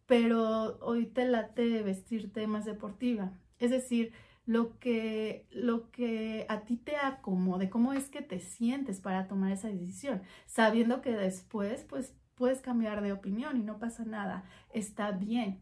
pero 0.07 0.79
hoy 0.81 1.05
te 1.05 1.25
late 1.25 1.83
vestirte 1.83 2.47
más 2.47 2.65
deportiva. 2.65 3.33
Es 3.59 3.69
decir, 3.71 4.13
lo 4.45 4.79
que, 4.79 5.45
lo 5.51 5.91
que 5.91 6.45
a 6.49 6.61
ti 6.61 6.77
te 6.77 6.97
acomode, 6.97 7.69
cómo 7.69 7.93
es 7.93 8.09
que 8.09 8.21
te 8.21 8.39
sientes 8.39 8.99
para 8.99 9.27
tomar 9.27 9.51
esa 9.51 9.67
decisión, 9.69 10.21
sabiendo 10.47 11.01
que 11.01 11.11
después, 11.11 11.85
pues 11.87 12.15
puedes 12.41 12.61
cambiar 12.61 13.03
de 13.03 13.13
opinión 13.13 13.55
y 13.55 13.61
no 13.61 13.77
pasa 13.77 14.03
nada, 14.03 14.45
está 14.73 15.11
bien. 15.11 15.61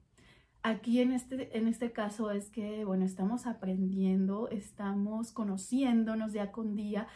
Aquí 0.64 1.02
en 1.02 1.12
este, 1.12 1.58
en 1.58 1.68
este 1.68 1.92
caso 1.92 2.32
es 2.32 2.50
que, 2.50 2.86
bueno, 2.86 3.04
estamos 3.04 3.48
aprendiendo, 3.48 4.48
estamos 4.48 5.34
conociéndonos 5.34 6.32
día 6.32 6.54
con 6.54 6.78
día 6.78 7.10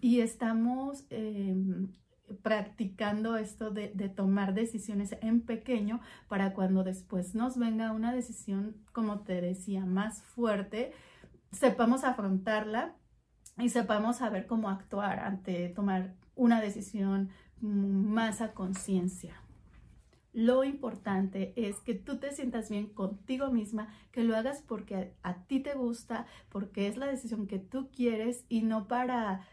y 0.00 0.20
estamos 0.20 1.06
em, 1.10 1.88
practicando 2.40 3.36
esto 3.36 3.72
de, 3.72 3.90
de, 3.96 4.08
tomar 4.08 4.54
decisiones 4.54 5.16
en 5.22 5.40
pequeño 5.40 6.00
para 6.28 6.52
cuando 6.54 6.84
después 6.84 7.34
nos 7.34 7.58
venga 7.58 7.90
una 7.90 8.12
decisión, 8.12 8.76
como 8.92 9.22
te 9.22 9.40
decía, 9.40 9.84
más 9.86 10.22
fuerte, 10.22 10.92
sepamos 11.50 12.04
afrontarla 12.04 12.94
y 13.58 13.70
sepamos 13.70 14.18
saber 14.18 14.46
cómo 14.46 14.68
actuar 14.68 15.18
ante 15.18 15.68
tomar 15.70 16.14
una 16.36 16.60
decisión 16.60 17.30
más 17.64 18.40
a 18.40 18.52
conciencia. 18.52 19.34
Lo 20.32 20.64
importante 20.64 21.52
es 21.56 21.76
que 21.80 21.94
tú 21.94 22.18
te 22.18 22.32
sientas 22.32 22.68
bien 22.68 22.86
contigo 22.86 23.50
misma, 23.52 23.88
que 24.10 24.24
lo 24.24 24.36
hagas 24.36 24.62
porque 24.62 25.14
a, 25.22 25.46
ti 25.46 25.60
te 25.60 25.74
gusta, 25.74 26.26
porque 26.48 26.88
es 26.88 26.96
la 26.96 27.06
decisión 27.06 27.46
que 27.46 27.60
tú 27.60 27.90
quieres 27.92 28.44
y 28.48 28.62
no 28.62 28.88
para, 28.88 29.46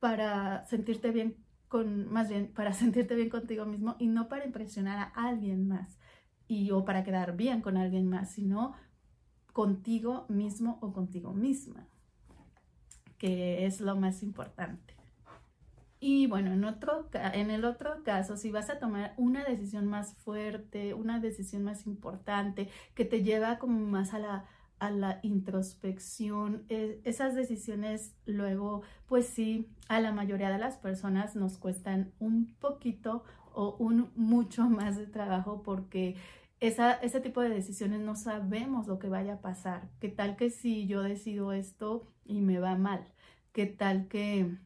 para 0.00 0.64
sentirte 0.64 1.10
bien 1.10 1.36
con, 1.68 2.10
más 2.10 2.30
bien 2.30 2.50
para 2.54 2.72
sentirte 2.74 3.14
bien 3.14 3.28
contigo 3.28 3.66
mismo 3.66 3.96
y 3.98 4.06
no 4.06 4.28
para 4.28 4.46
impresionar 4.46 4.98
a 4.98 5.28
alguien 5.28 5.68
más 5.68 5.98
y 6.46 6.70
o 6.70 6.86
para 6.86 7.04
quedar 7.04 7.36
bien 7.36 7.60
con 7.60 7.76
alguien 7.76 8.08
más, 8.08 8.30
sino 8.30 8.74
contigo 9.52 10.24
mismo 10.30 10.78
o 10.80 10.94
contigo 10.94 11.34
misma, 11.34 11.86
que 13.18 13.66
es 13.66 13.82
lo 13.82 13.94
más 13.94 14.22
importante. 14.22 14.97
Y 16.00 16.26
bueno, 16.28 16.52
en, 16.52 16.64
otro, 16.64 17.08
en 17.12 17.50
el 17.50 17.64
otro 17.64 18.02
caso, 18.04 18.36
si 18.36 18.50
vas 18.52 18.70
a 18.70 18.78
tomar 18.78 19.14
una 19.16 19.44
decisión 19.44 19.86
más 19.86 20.14
fuerte, 20.14 20.94
una 20.94 21.18
decisión 21.18 21.64
más 21.64 21.86
importante, 21.86 22.68
que 22.94 23.04
te 23.04 23.24
lleva 23.24 23.58
como 23.58 23.80
más 23.80 24.14
a 24.14 24.20
la, 24.20 24.44
a 24.78 24.90
la 24.90 25.18
introspección, 25.22 26.64
e, 26.68 27.00
esas 27.04 27.34
decisiones 27.34 28.14
luego, 28.26 28.82
pues 29.06 29.26
sí, 29.26 29.68
a 29.88 30.00
la 30.00 30.12
mayoría 30.12 30.50
de 30.50 30.58
las 30.58 30.76
personas 30.76 31.34
nos 31.34 31.58
cuestan 31.58 32.12
un 32.20 32.54
poquito 32.60 33.24
o 33.52 33.76
un 33.78 34.12
mucho 34.14 34.68
más 34.68 34.96
de 34.96 35.06
trabajo 35.06 35.62
porque 35.64 36.14
esa, 36.60 36.92
ese 36.92 37.20
tipo 37.20 37.40
de 37.40 37.48
decisiones 37.48 38.00
no 38.00 38.14
sabemos 38.14 38.86
lo 38.86 39.00
que 39.00 39.08
vaya 39.08 39.34
a 39.34 39.40
pasar. 39.40 39.88
¿Qué 40.00 40.08
tal 40.08 40.36
que 40.36 40.50
si 40.50 40.86
yo 40.86 41.02
decido 41.02 41.52
esto 41.52 42.06
y 42.24 42.40
me 42.40 42.60
va 42.60 42.76
mal? 42.76 43.04
¿Qué 43.52 43.66
tal 43.66 44.06
que 44.08 44.58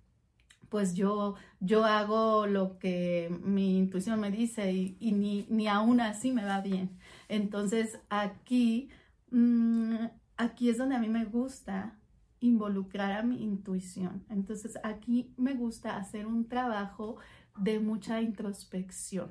pues 0.72 0.94
yo, 0.94 1.34
yo 1.60 1.84
hago 1.84 2.46
lo 2.46 2.78
que 2.78 3.30
mi 3.44 3.76
intuición 3.76 4.18
me 4.18 4.30
dice 4.30 4.72
y, 4.72 5.12
ni, 5.12 5.46
ni, 5.50 5.68
aún 5.68 6.00
así 6.00 6.32
me 6.32 6.46
va 6.46 6.62
bien. 6.62 6.96
Entonces 7.28 8.00
aquí, 8.08 8.88
mm, 9.30 9.96
aquí 10.38 10.70
es 10.70 10.78
donde 10.78 10.96
a 10.96 10.98
mí 10.98 11.10
me 11.10 11.26
gusta 11.26 11.98
involucrar 12.40 13.12
a 13.12 13.22
mi 13.22 13.42
intuición. 13.42 14.24
Entonces 14.30 14.78
aquí 14.82 15.34
me 15.36 15.52
gusta 15.52 15.98
hacer 15.98 16.26
un 16.26 16.48
trabajo 16.48 17.18
de 17.58 17.78
mucha 17.78 18.22
introspección. 18.22 19.30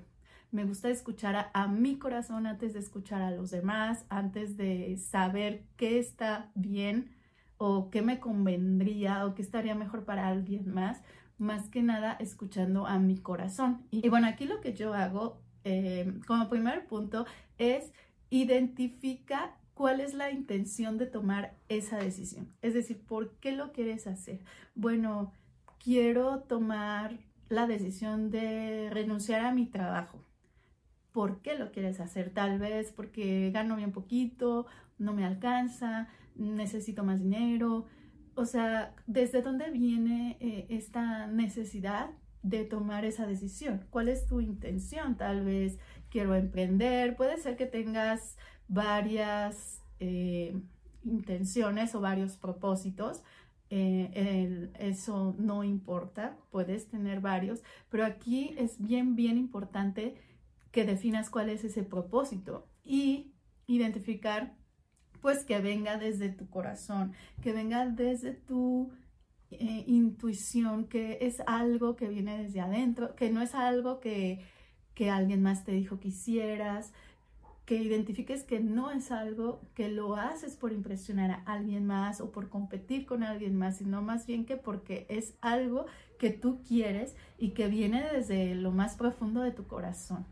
Me 0.52 0.64
gusta 0.64 0.90
escuchar 0.90 1.36
a, 1.36 1.50
a, 1.56 1.68
mi 1.68 1.98
corazón 1.98 2.46
antes 2.46 2.74
de 2.74 2.80
escuchar 2.82 3.24
a 3.24 3.32
los 3.32 3.50
demás, 3.50 4.06
antes 4.10 4.58
de 4.58 4.96
saber 4.98 5.64
qué 5.76 5.98
está 5.98 6.52
bien 6.54 7.16
o 7.58 7.90
qué 7.90 8.04
me 8.04 8.20
convendría 8.20 9.26
o 9.26 9.34
qué 9.34 9.42
estaría 9.42 9.74
mejor 9.74 10.06
para 10.06 10.28
alguien 10.28 10.72
más 10.72 11.02
más 11.42 11.70
que 11.70 11.82
nada 11.82 12.14
escuchando 12.20 12.86
a 12.86 13.00
mi 13.00 13.18
corazón. 13.18 13.82
Y, 13.92 14.08
bueno, 14.10 14.28
aquí 14.28 14.46
lo 14.46 14.62
que 14.62 14.74
yo 14.74 14.94
hago 14.94 15.42
eh, 15.64 16.20
como 16.28 16.50
primer 16.50 16.86
punto 16.86 17.26
es 17.58 17.92
identifica 18.30 19.58
cuál 19.74 20.00
es 20.00 20.14
la 20.14 20.32
intención 20.32 20.98
de 20.98 21.08
tomar 21.08 21.56
esa 21.68 21.98
decisión. 21.98 22.48
Es 22.62 22.74
decir, 22.74 23.02
¿por 23.02 23.32
qué 23.40 23.52
lo 23.54 23.72
quieres 23.72 24.08
hacer? 24.08 24.40
Bueno, 24.76 25.34
quiero 25.84 26.42
tomar 26.42 27.18
la 27.50 27.66
decisión 27.68 28.30
de 28.30 28.90
renunciar 28.92 29.42
a 29.42 29.52
mi 29.52 29.66
trabajo. 29.66 30.20
¿Por 31.12 31.42
qué 31.42 31.58
lo 31.58 31.72
quieres 31.72 32.00
hacer? 32.00 32.30
Tal 32.30 32.60
vez 32.60 32.92
porque 32.92 33.50
gano 33.52 33.76
bien 33.76 33.92
poquito, 33.92 34.68
no 34.98 35.14
me 35.14 35.26
alcanza, 35.26 36.08
necesito 36.36 37.04
más 37.04 37.20
dinero, 37.20 37.88
o 38.36 38.46
sea, 38.46 38.94
¿desde 39.08 39.42
dónde 39.42 39.70
viene 39.70 40.38
eh, 40.40 40.66
esta 40.70 41.28
necesidad 41.28 42.10
de 42.44 42.66
tomar 42.66 43.06
esa 43.06 43.28
decisión? 43.28 43.86
¿Cuál 43.90 44.08
es 44.08 44.26
tu 44.26 44.42
intención? 44.42 45.18
Tal 45.18 45.44
vez 45.44 45.78
quiero 46.10 46.36
emprender, 46.36 47.16
puede 47.16 47.38
ser 47.38 47.56
que 47.58 47.66
tengas 47.66 48.38
varias 48.68 49.82
eh, 50.00 50.60
intenciones 51.04 51.94
o 51.96 52.02
varios 52.02 52.38
propósitos. 52.38 53.24
Eh, 53.70 54.70
eso 54.80 55.34
no 55.40 55.64
importa, 55.64 56.38
puedes 56.50 56.88
tener 56.88 57.22
varios, 57.22 57.64
pero 57.90 58.06
aquí 58.06 58.54
es 58.58 58.82
bien, 58.82 59.16
bien 59.16 59.38
importante 59.38 60.16
que 60.72 60.86
definas 60.86 61.30
cuál 61.30 61.50
es 61.50 61.64
ese 61.64 61.84
propósito 61.84 62.68
y 62.84 63.34
identificar 63.68 64.56
pues 65.22 65.46
que 65.46 65.60
venga 65.60 65.98
desde 65.98 66.30
tu 66.30 66.50
corazón, 66.50 67.14
que 67.42 67.54
venga 67.54 67.86
desde 67.86 68.34
tu 68.34 68.92
eh, 69.52 69.84
intuición, 69.88 70.86
que 70.86 71.20
es 71.22 71.42
algo 71.46 71.96
que 71.96 72.08
viene 72.08 72.44
desde 72.44 72.62
adentro, 72.62 73.16
que 73.16 73.30
no 73.30 73.42
es 73.42 73.54
algo 73.54 74.00
que, 74.00 74.40
que 74.96 75.10
alguien 75.10 75.42
más 75.42 75.64
te 75.64 75.74
dijo 75.74 76.00
que 76.00 76.10
hicieras, 76.10 76.94
que 77.66 77.76
identifiques 77.76 78.44
que 78.44 78.60
no 78.60 78.92
es 78.92 79.12
algo 79.12 79.62
que 79.76 79.88
lo 79.88 80.16
haces 80.16 80.56
por 80.56 80.74
impresionar 80.74 81.32
a 81.32 81.44
alguien 81.46 81.86
más 81.86 82.20
o 82.20 82.32
por 82.32 82.50
competir 82.50 83.06
con 83.06 83.24
alguien 83.24 83.56
más, 83.56 83.78
sino 83.78 84.02
más 84.02 84.26
bien 84.26 84.46
que 84.46 84.58
porque 84.58 85.06
es 85.10 85.36
algo 85.42 85.86
que 86.20 86.32
tú 86.32 86.62
quieres 86.68 87.16
y 87.38 87.52
que 87.52 87.68
viene 87.68 88.04
desde 88.12 88.56
lo 88.56 88.72
más 88.72 88.96
profundo 88.96 89.42
de 89.42 89.52
tu 89.52 89.68
corazón. 89.68 90.26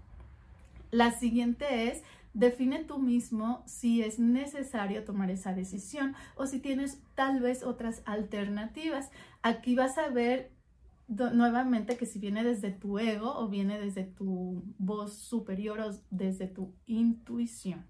La 0.92 1.12
siguiente 1.12 1.90
es 1.90 2.04
Define 2.34 2.84
tú 2.84 3.00
mismo 3.00 3.64
si 3.66 4.04
es 4.04 4.20
necesario 4.20 5.04
tomar 5.04 5.32
esa 5.32 5.54
decisión 5.54 6.16
o 6.36 6.46
si 6.46 6.60
tienes 6.60 7.02
tal 7.16 7.40
vez 7.40 7.64
otras 7.64 8.02
alternativas. 8.06 9.10
Aquí 9.42 9.76
vas 9.76 9.98
a 9.98 10.10
ver 10.10 10.52
nuevamente 11.08 11.98
que 11.98 12.06
si 12.06 12.20
viene 12.20 12.44
desde 12.44 12.72
tu 12.72 13.00
ego 13.00 13.36
o 13.36 13.48
viene 13.48 13.80
desde 13.80 14.04
tu 14.04 14.64
voz 14.78 15.14
superior 15.14 15.80
o 15.80 15.92
desde 16.12 16.48
tu 16.48 16.74
intuición. 16.86 17.86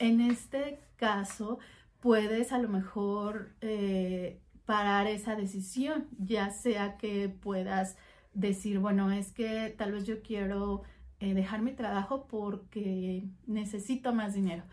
En 0.00 0.20
este 0.20 0.80
caso, 0.96 1.58
puedes 2.00 2.52
a 2.52 2.58
lo 2.58 2.68
mejor 2.68 3.54
eh, 3.60 4.40
parar 4.66 5.06
esa 5.06 5.36
decisión, 5.36 6.08
ya 6.18 6.50
sea 6.50 6.96
que 6.96 7.28
puedas 7.28 7.96
decir, 8.32 8.80
bueno, 8.80 9.12
es 9.12 9.30
que 9.32 9.72
tal 9.78 9.92
vez 9.92 10.04
yo 10.04 10.20
quiero 10.20 10.82
eh, 11.20 11.34
dejar 11.34 11.62
mi 11.62 11.72
trabajo 11.72 12.26
porque 12.26 13.24
necesito 13.46 14.12
más 14.14 14.34
dinero. 14.34 14.64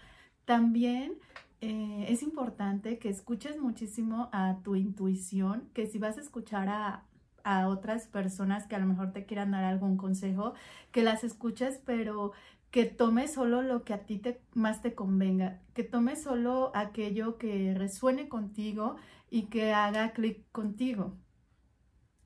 También 0.45 1.13
eh, 1.62 2.05
es 2.10 2.24
importante 2.24 2.98
que 3.00 3.10
escuches 3.10 3.60
muchísimo 3.60 4.29
a 4.33 4.57
tu 4.63 4.75
intuición, 4.75 5.69
que 5.74 5.88
si 5.88 6.00
vas 6.00 6.17
a 6.17 6.21
escuchar 6.21 6.69
a, 6.69 7.05
a 7.43 7.67
otras 7.67 8.07
personas 8.07 8.67
que 8.67 8.75
a 8.75 8.79
lo 8.79 8.88
mejor 8.88 9.13
te 9.13 9.25
quieran 9.25 9.51
dar 9.51 9.63
algún 9.63 9.98
consejo, 9.98 10.53
que 10.91 11.03
las 11.03 11.24
escuches, 11.24 11.79
pero 11.86 12.33
que 12.71 12.86
tomes 12.86 13.33
solo 13.33 13.62
lo 13.62 13.83
que 13.83 13.93
a 13.93 14.05
ti 14.05 14.17
te, 14.17 14.41
más 14.53 14.81
te 14.81 14.95
convenga, 14.95 15.62
que 15.74 15.83
tomes 15.83 16.24
solo 16.24 16.71
aquello 16.74 17.38
que 17.38 17.74
resuene 17.75 18.29
contigo 18.29 18.95
y 19.29 19.43
que 19.43 19.74
haga 19.74 20.13
clic 20.13 20.45
contigo. 20.51 21.17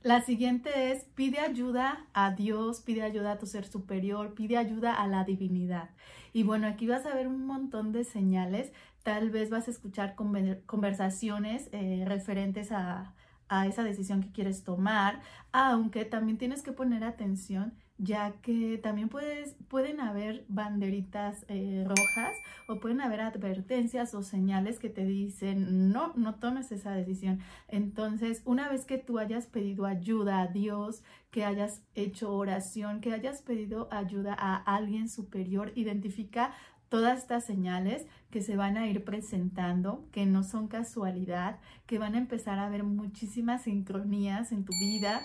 La 0.05 0.21
siguiente 0.21 0.91
es 0.91 1.03
pide 1.15 1.39
ayuda 1.39 2.05
a 2.13 2.29
Dios, 2.29 2.79
pide 2.81 3.01
ayuda 3.01 3.31
a 3.31 3.37
tu 3.39 3.47
ser 3.47 3.65
superior, 3.65 4.35
pide 4.35 4.55
ayuda 4.55 4.93
a 4.93 5.07
la 5.07 5.23
divinidad. 5.23 5.89
Y 6.31 6.43
bueno, 6.43 6.67
aquí 6.67 6.85
vas 6.85 7.07
a 7.07 7.15
ver 7.15 7.25
un 7.27 7.47
montón 7.47 7.91
de 7.91 8.03
señales. 8.03 8.71
Tal 9.01 9.31
vez 9.31 9.49
vas 9.49 9.67
a 9.67 9.71
escuchar 9.71 10.13
conversaciones 10.13 11.69
eh, 11.71 12.03
referentes 12.05 12.71
a, 12.71 13.15
a 13.49 13.65
esa 13.65 13.81
decisión 13.81 14.21
que 14.21 14.31
quieres 14.31 14.63
tomar, 14.63 15.21
aunque 15.51 16.05
también 16.05 16.37
tienes 16.37 16.61
que 16.61 16.71
poner 16.71 17.03
atención 17.03 17.73
ya 17.97 18.33
que 18.41 18.77
también 18.77 19.07
puedes, 19.07 19.55
pueden 19.69 20.01
haber 20.01 20.45
banderitas 20.49 21.45
eh, 21.47 21.85
rojas 21.87 22.37
o 22.67 22.79
pueden 22.79 22.99
haber 22.99 23.21
advertencias 23.21 24.13
o 24.13 24.21
señales 24.21 24.79
que 24.79 24.89
te 24.89 25.05
dicen 25.05 25.91
no, 25.91 26.13
no 26.15 26.35
tomes 26.35 26.71
esa 26.71 26.91
decisión. 26.91 27.39
Entonces, 27.67 28.41
una 28.45 28.67
vez 28.67 28.85
que 28.85 28.97
tú 28.97 29.17
hayas 29.17 29.47
pedido 29.47 29.85
ayuda 29.85 30.41
a 30.41 30.47
Dios, 30.47 31.03
que 31.31 31.45
hayas 31.45 31.83
hecho 31.95 32.33
oración, 32.33 32.99
que 32.99 33.13
hayas 33.13 33.41
pedido 33.41 33.87
ayuda 33.91 34.35
a 34.37 34.55
alguien 34.55 35.07
superior, 35.07 35.71
identifica 35.75 36.53
todas 36.89 37.19
estas 37.19 37.45
señales 37.45 38.05
que 38.29 38.41
se 38.41 38.57
van 38.57 38.77
a 38.77 38.87
ir 38.87 39.03
presentando, 39.03 40.07
que 40.11 40.25
no 40.25 40.43
son 40.43 40.67
casualidad, 40.67 41.59
que 41.85 41.97
van 41.97 42.15
a 42.15 42.19
empezar 42.19 42.59
a 42.59 42.67
haber 42.67 42.83
muchísimas 42.83 43.63
sincronías 43.63 44.51
en 44.51 44.65
tu 44.65 44.73
vida 44.73 45.21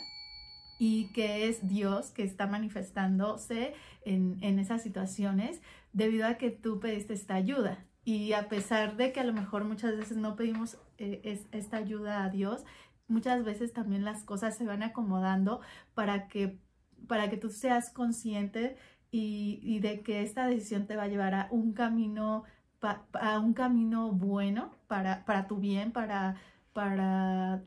y 0.82 1.08
que 1.08 1.46
es 1.46 1.68
Dios 1.68 2.10
que 2.10 2.22
está 2.22 2.46
manifestándose 2.46 3.74
en, 4.00 4.58
esas 4.58 4.82
situaciones 4.82 5.60
debido 5.92 6.26
a 6.26 6.38
que 6.38 6.50
tú 6.50 6.80
pediste 6.80 7.12
esta 7.12 7.34
ayuda. 7.34 7.84
Y 8.02 8.32
a 8.32 8.48
pesar 8.48 8.96
de 8.96 9.12
que 9.12 9.20
a 9.20 9.24
lo 9.24 9.34
mejor 9.34 9.64
muchas 9.64 9.94
veces 9.94 10.16
no 10.16 10.36
pedimos 10.36 10.78
eh, 10.96 11.44
esta 11.52 11.76
ayuda 11.76 12.24
a 12.24 12.30
Dios, 12.30 12.64
muchas 13.08 13.44
veces 13.44 13.74
también 13.74 14.06
las 14.06 14.24
cosas 14.24 14.56
se 14.56 14.64
van 14.64 14.82
acomodando 14.82 15.60
para 15.92 16.28
que, 16.28 16.58
para 17.06 17.28
que 17.28 17.36
tú 17.36 17.50
seas 17.50 17.90
consciente 17.90 18.78
y, 19.10 19.80
de 19.80 20.00
que 20.00 20.22
esta 20.22 20.46
decisión 20.46 20.86
te 20.86 20.96
va 20.96 21.02
a 21.02 21.08
llevar 21.08 21.34
a 21.34 21.48
un 21.50 21.74
camino, 21.74 22.44
a 22.80 23.38
un 23.38 23.52
camino 23.52 24.12
bueno 24.12 24.70
para, 24.86 25.26
para 25.26 25.46
tu 25.46 25.58
bien, 25.58 25.92
para, 25.92 26.36
para 26.72 27.62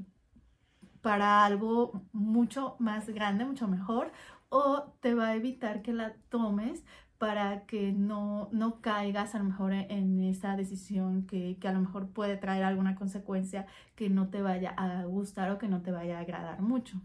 para 1.03 1.45
algo 1.45 2.01
mucho 2.13 2.77
más 2.79 3.07
grande, 3.09 3.45
mucho 3.45 3.67
mejor, 3.67 4.11
o 4.49 4.83
te 5.01 5.13
va 5.13 5.27
a 5.29 5.35
evitar 5.35 5.83
que 5.83 5.93
la 5.93 6.13
tomes 6.29 6.83
para 7.17 7.65
que 7.65 7.91
no, 7.91 8.49
no 8.51 8.81
caigas 8.81 9.35
a 9.35 9.39
lo 9.39 9.45
mejor 9.45 9.73
en 9.73 10.23
esa 10.23 10.55
decisión 10.55 11.27
que, 11.27 11.57
que, 11.59 11.67
a 11.67 11.73
lo 11.73 11.81
mejor 11.81 12.09
puede 12.09 12.37
traer 12.37 12.63
alguna 12.63 12.95
consecuencia 12.95 13.65
que 13.95 14.09
no 14.09 14.29
te 14.29 14.41
vaya 14.41 14.71
a 14.71 15.03
gustar 15.05 15.51
o 15.51 15.57
que 15.57 15.67
no 15.67 15.81
te 15.81 15.91
vaya 15.91 16.17
a 16.17 16.21
agradar 16.21 16.61
mucho. 16.61 17.01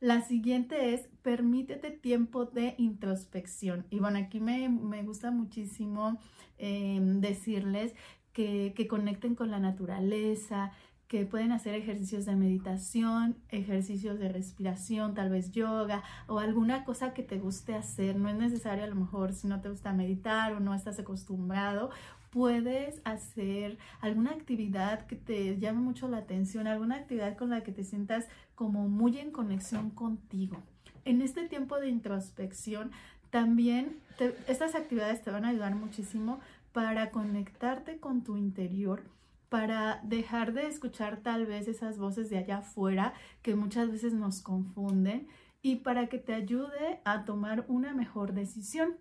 La 0.00 0.22
siguiente 0.22 0.94
es 0.94 1.08
permítete 1.22 1.90
tiempo 1.90 2.46
de 2.46 2.74
introspección. 2.78 3.86
Y 3.90 4.00
bueno, 4.00 4.18
aquí 4.18 4.40
me, 4.40 4.68
gusta 5.02 5.30
muchísimo 5.30 6.18
em, 6.58 7.20
decirles 7.20 7.94
que, 8.32 8.72
que 8.74 8.88
conecten 8.88 9.34
con 9.34 9.50
la 9.50 9.58
naturaleza, 9.58 10.72
que 11.10 11.26
pueden 11.26 11.50
hacer 11.50 11.74
ejercicios 11.74 12.24
de 12.24 12.36
meditación, 12.36 13.36
ejercicios 13.48 14.20
de 14.20 14.28
respiración, 14.28 15.12
tal 15.12 15.28
vez 15.28 15.50
yoga 15.50 16.04
o 16.28 16.38
alguna 16.38 16.84
cosa 16.84 17.14
que 17.14 17.24
te 17.24 17.36
guste 17.36 17.74
hacer. 17.74 18.14
No 18.14 18.28
es 18.28 18.36
necesario 18.36 18.84
a 18.84 18.86
lo 18.86 18.94
mejor 18.94 19.32
si 19.32 19.48
no 19.48 19.60
te 19.60 19.68
gusta 19.68 19.92
meditar 19.92 20.52
o 20.52 20.60
no 20.60 20.72
estás 20.72 21.00
acostumbrado 21.00 21.90
puedes 22.30 23.00
hacer 23.02 23.76
alguna 24.00 24.30
actividad 24.30 25.04
que 25.06 25.16
te 25.16 25.58
llame 25.58 25.80
mucho 25.80 26.06
la 26.06 26.18
atención, 26.18 26.68
alguna 26.68 26.94
actividad 26.94 27.36
con 27.36 27.50
la 27.50 27.64
que 27.64 27.72
te 27.72 27.82
sientas 27.82 28.28
como 28.54 28.88
muy 28.88 29.18
en 29.18 29.32
conexión 29.32 29.90
contigo. 29.90 30.58
En 31.04 31.22
este 31.22 31.48
tiempo 31.48 31.80
de 31.80 31.88
introspección, 31.88 32.92
también 33.30 33.98
estas 34.46 34.76
actividades 34.76 35.22
te 35.22 35.32
van 35.32 35.44
a 35.44 35.48
ayudar 35.48 35.74
muchísimo 35.74 36.38
para 36.72 37.10
conectarte 37.10 37.98
con 37.98 38.22
tu 38.22 38.36
interior, 38.36 39.02
para 39.50 40.00
dejar 40.04 40.54
de 40.54 40.68
escuchar 40.68 41.18
tal 41.22 41.44
vez 41.44 41.68
esas 41.68 41.98
voces 41.98 42.30
de 42.30 42.38
allá 42.38 42.58
afuera 42.58 43.12
que 43.42 43.56
muchas 43.56 43.90
veces 43.90 44.14
nos 44.14 44.40
confunden 44.40 45.28
y 45.60 45.76
para 45.76 46.08
que 46.08 46.18
te 46.18 46.32
ayude 46.32 47.00
a 47.04 47.24
tomar 47.24 47.66
una 47.68 47.92
mejor 47.92 48.32
decisión. 48.32 48.96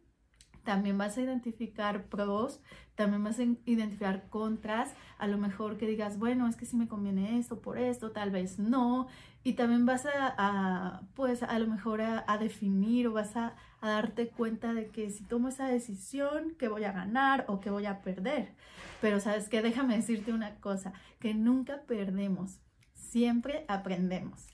También 0.69 0.99
vas 0.99 1.17
a 1.17 1.21
identificar 1.21 2.03
pros, 2.03 2.61
también 2.93 3.23
vas 3.23 3.39
a 3.39 3.43
identificar 3.65 4.29
contras, 4.29 4.93
a 5.17 5.25
lo 5.25 5.39
mejor 5.39 5.77
que 5.77 5.88
digas, 5.88 6.19
bueno, 6.19 6.47
es 6.47 6.55
que 6.55 6.67
si 6.67 6.75
me 6.77 6.88
conviene 6.88 7.39
esto 7.39 7.59
por 7.59 7.79
esto, 7.79 8.11
tal 8.11 8.29
vez 8.29 8.59
no, 8.59 9.07
y 9.43 9.53
también 9.53 9.88
vas 9.88 10.05
a, 10.05 11.01
pues 11.15 11.41
a 11.41 11.57
lo 11.57 11.65
mejor 11.65 12.01
a, 12.01 12.38
definir 12.38 13.07
o 13.07 13.13
vas 13.13 13.35
a, 13.35 13.55
a, 13.81 13.89
darte 13.89 14.27
cuenta 14.27 14.75
de 14.75 14.89
que 14.89 15.09
si 15.09 15.23
tomo 15.23 15.47
esa 15.47 15.67
decisión, 15.67 16.53
que 16.59 16.67
voy 16.67 16.83
a 16.83 16.91
ganar 16.91 17.45
o 17.47 17.59
que 17.59 17.71
voy 17.71 17.88
a 17.88 18.03
perder. 18.03 18.53
Pero 19.01 19.19
sabes 19.19 19.49
que 19.49 19.63
déjame 19.63 19.95
decirte 19.95 20.33
una 20.33 20.53
cosa, 20.57 20.93
que 21.19 21.33
nunca 21.33 21.81
perdemos, 21.88 22.59
siempre 22.93 23.65
aprendemos. 23.67 24.45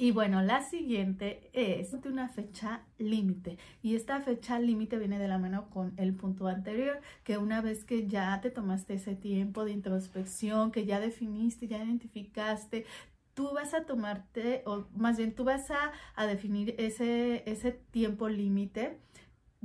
Y 0.00 0.12
bueno, 0.12 0.40
la 0.40 0.62
siguiente 0.62 1.50
es 1.52 1.92
una 1.92 2.26
fecha 2.30 2.86
límite. 2.96 3.58
Y 3.82 3.96
esta 3.96 4.18
fecha 4.22 4.58
límite 4.58 4.96
viene 4.96 5.18
de 5.18 5.28
la 5.28 5.36
mano 5.36 5.68
con 5.68 5.92
el 5.98 6.14
punto 6.14 6.46
anterior, 6.46 7.02
que 7.22 7.36
una 7.36 7.60
vez 7.60 7.84
que 7.84 8.08
ya 8.08 8.40
te 8.40 8.50
tomaste 8.50 8.94
ese 8.94 9.14
tiempo 9.14 9.66
de 9.66 9.72
introspección, 9.72 10.72
que 10.72 10.86
ya 10.86 11.00
definiste, 11.00 11.68
ya 11.68 11.84
identificaste, 11.84 12.86
tú 13.34 13.50
vas 13.52 13.74
a 13.74 13.84
tomarte, 13.84 14.62
o 14.64 14.86
más 14.96 15.18
bien 15.18 15.34
tú 15.34 15.44
vas 15.44 15.70
a, 15.70 15.92
a 16.14 16.24
definir 16.26 16.74
ese, 16.78 17.42
ese 17.44 17.72
tiempo 17.72 18.30
límite 18.30 18.98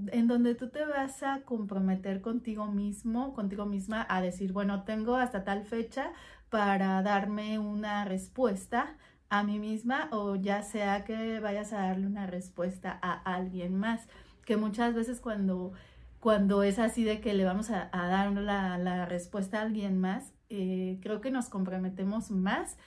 en 0.07 0.27
donde 0.27 0.53
tú 0.55 0.69
te 0.69 0.83
vas 0.85 1.23
a 1.23 1.43
comprometer 1.43 2.19
contigo 2.19 2.65
mismo, 2.65 3.33
contigo 3.33 3.65
misma, 3.65 4.05
a 4.09 4.19
decir, 4.21 4.51
bueno, 4.51 4.83
tengo 4.83 5.15
hasta 5.15 5.45
tal 5.45 5.63
fecha 5.63 6.11
para 6.49 7.01
darme 7.03 7.57
una 7.57 8.03
respuesta 8.03 8.97
a 9.29 9.43
mí 9.43 9.59
misma 9.59 10.09
o 10.11 10.35
ya 10.35 10.61
sea 10.61 11.03
que 11.03 11.39
vayas 11.39 11.73
a 11.73 11.81
darle 11.81 12.07
una 12.07 12.27
respuesta 12.27 12.97
a 13.01 13.13
alguien 13.35 13.75
más, 13.77 14.07
que 14.45 14.57
muchas 14.57 14.93
veces 14.93 15.19
cuando, 15.19 15.73
cuando 16.19 16.63
es 16.63 16.79
así 16.79 17.03
de 17.03 17.19
que 17.21 17.33
le 17.33 17.45
vamos 17.45 17.69
a, 17.71 17.89
dar 17.91 18.31
la, 18.31 19.05
respuesta 19.05 19.59
a 19.59 19.61
alguien 19.63 19.99
más, 19.99 20.33
eh, 20.49 20.99
creo 21.01 21.21
que 21.21 21.31
nos 21.31 21.49
comprometemos 21.49 22.31
más 22.31 22.77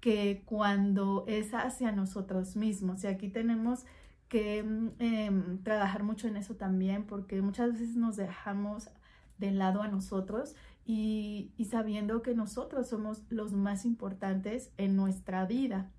que 0.00 0.42
cuando 0.44 1.24
es 1.26 1.54
hacia 1.54 1.92
nosotros 1.92 2.56
mismos. 2.56 3.04
Y 3.04 3.06
aquí 3.06 3.28
tenemos 3.28 3.84
que 4.28 4.62
mm, 4.62 4.90
em, 4.98 5.62
trabajar 5.62 6.02
mucho 6.02 6.28
en 6.28 6.36
eso 6.36 6.56
también, 6.56 7.04
porque 7.04 7.40
muchas 7.40 7.72
veces 7.72 7.96
nos 7.96 8.16
dejamos 8.16 8.90
de 9.38 9.50
lado 9.50 9.82
a 9.82 9.88
nosotros 9.88 10.54
y, 10.86 11.52
sabiendo 11.70 12.22
que 12.22 12.34
nosotros 12.34 12.88
somos 12.88 13.22
los 13.30 13.52
más 13.52 13.84
importantes 13.84 14.70
en 14.76 14.96
nuestra 14.96 15.46
vida. 15.46 15.90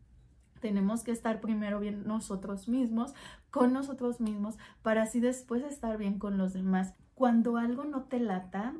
Tenemos 0.59 1.03
que 1.03 1.11
estar 1.11 1.41
primero 1.41 1.79
bien 1.79 2.03
nosotros 2.05 2.67
mismos, 2.67 3.13
con 3.49 3.73
nosotros 3.73 4.19
mismos, 4.19 4.57
para 4.81 5.03
así 5.03 5.19
después 5.19 5.63
estar 5.63 5.97
bien 5.97 6.19
con 6.19 6.37
los 6.37 6.53
demás. 6.53 6.93
Cuando 7.13 7.57
algo 7.57 7.85
no 7.85 8.03
te 8.03 8.19
lata, 8.19 8.75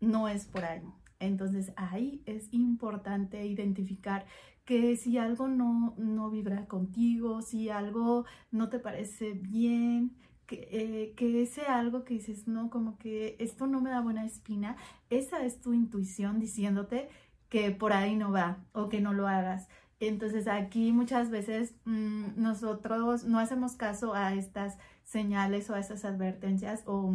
no 0.00 0.28
es 0.28 0.46
por 0.46 0.64
ahí. 0.64 0.82
Entonces 1.18 1.72
ahí 1.76 2.22
es 2.24 2.48
importante 2.52 3.46
identificar 3.46 4.24
que 4.64 4.96
si 4.96 5.18
algo 5.18 5.48
no, 5.48 5.94
no 5.98 6.30
vibra 6.30 6.66
contigo, 6.66 7.42
si 7.42 7.68
algo 7.68 8.24
no 8.50 8.68
te 8.68 8.78
parece 8.78 9.32
bien, 9.32 10.16
eh, 10.52 11.14
que, 11.16 11.42
ese 11.42 11.62
algo 11.62 12.04
que 12.04 12.14
dices, 12.14 12.46
no, 12.48 12.70
como 12.70 12.98
que 12.98 13.36
esto 13.38 13.66
no 13.66 13.80
me 13.80 13.90
da 13.90 14.00
buena 14.00 14.24
espina, 14.24 14.76
esa 15.10 15.44
es 15.44 15.60
tu 15.60 15.72
intuición 15.72 16.40
diciéndote 16.40 17.08
que 17.48 17.70
por 17.72 17.92
ahí 17.92 18.16
no 18.16 18.32
va 18.32 18.58
o 18.72 18.88
que 18.88 19.00
no 19.00 19.12
lo 19.12 19.28
hagas. 19.28 19.68
Entonces 20.00 20.48
aquí 20.48 20.92
muchas 20.92 21.30
veces 21.30 21.74
mm, 21.84 22.40
nosotros 22.40 23.24
no 23.24 23.38
hacemos 23.38 23.74
caso 23.76 24.14
a 24.14 24.34
estas 24.34 24.78
señales 25.04 25.68
o 25.70 25.74
a 25.74 25.80
esas 25.80 26.04
advertencias 26.04 26.82
o 26.86 27.12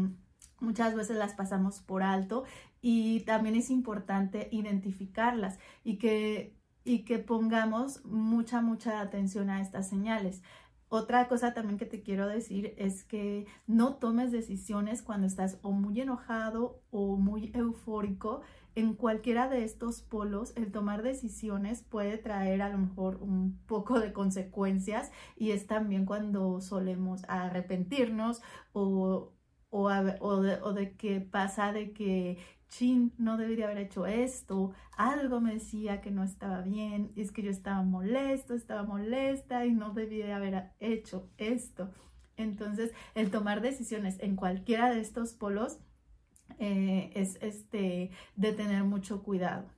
muchas 0.60 0.96
veces 0.96 1.18
las 1.18 1.34
pasamos 1.34 1.80
por 1.80 2.04
alto 2.04 2.44
y 2.82 3.22
también 3.22 3.56
es 3.56 3.70
importante 3.70 4.48
identificarlas 4.52 5.58
y 5.84 5.98
que, 5.98 6.56
y 6.84 7.00
que 7.06 7.18
pongamos 7.18 8.06
mucha, 8.06 8.62
mucha 8.62 9.02
atención 9.02 9.50
a 9.50 9.62
estas 9.62 9.90
señales. 9.90 10.44
Otra 10.90 11.28
cosa 11.28 11.54
también 11.54 11.78
que 11.80 11.86
te 11.86 12.02
quiero 12.04 12.28
decir 12.28 12.74
es 12.78 13.04
que 13.04 13.48
no 13.68 13.96
tomes 13.96 14.32
decisiones 14.32 15.02
cuando 15.02 15.28
estás 15.28 15.58
o 15.62 15.72
muy 15.72 16.00
enojado 16.00 16.82
o 16.92 17.18
muy 17.18 17.52
eufórico. 17.54 18.42
En 18.76 18.94
cualquiera 18.94 19.50
de 19.50 19.64
estos 19.64 20.02
polos, 20.02 20.54
el 20.56 20.72
tomar 20.72 21.02
decisiones 21.04 21.82
puede 21.84 22.18
traer 22.18 22.62
a 22.62 22.70
lo 22.70 22.78
mejor 22.78 23.18
un 23.22 23.58
poco 23.66 24.00
de 24.00 24.14
consecuencias 24.14 25.12
y 25.36 25.52
es 25.52 25.66
también 25.68 26.06
cuando 26.06 26.62
solemos 26.62 27.24
arrepentirnos 27.28 28.42
o, 28.74 29.34
o, 29.70 29.90
de, 29.90 30.60
o 30.62 30.74
de 30.74 30.96
que 30.96 31.20
pasa 31.22 31.74
de 31.74 31.94
que 31.94 32.38
chin, 32.70 33.14
no 33.18 33.38
debería 33.38 33.66
haber 33.66 33.78
hecho 33.78 34.06
esto, 34.06 34.74
algo 34.98 35.42
me 35.42 35.54
decía 35.54 36.02
que 36.02 36.12
no 36.12 36.24
estaba 36.24 36.62
bien, 36.62 37.12
es 37.16 37.32
que 37.32 37.42
yo 37.42 37.52
estaba 37.52 37.84
molesto, 37.84 38.54
estaba 38.54 38.84
molesta 38.84 39.66
y 39.66 39.74
no 39.74 39.94
debía 39.94 40.36
haber 40.36 40.72
hecho 40.80 41.30
esto. 41.38 41.92
Entonces, 42.38 42.94
el 43.14 43.32
tomar 43.32 43.62
decisiones 43.62 44.18
en 44.20 44.36
cualquiera 44.36 44.94
de 44.94 45.00
estos 45.00 45.34
polos 45.34 45.80
eh, 46.60 47.12
es 47.16 47.38
este, 47.42 48.12
de 48.36 48.54
tener 48.54 48.84
mucho 48.84 49.24
cuidado. 49.24 49.75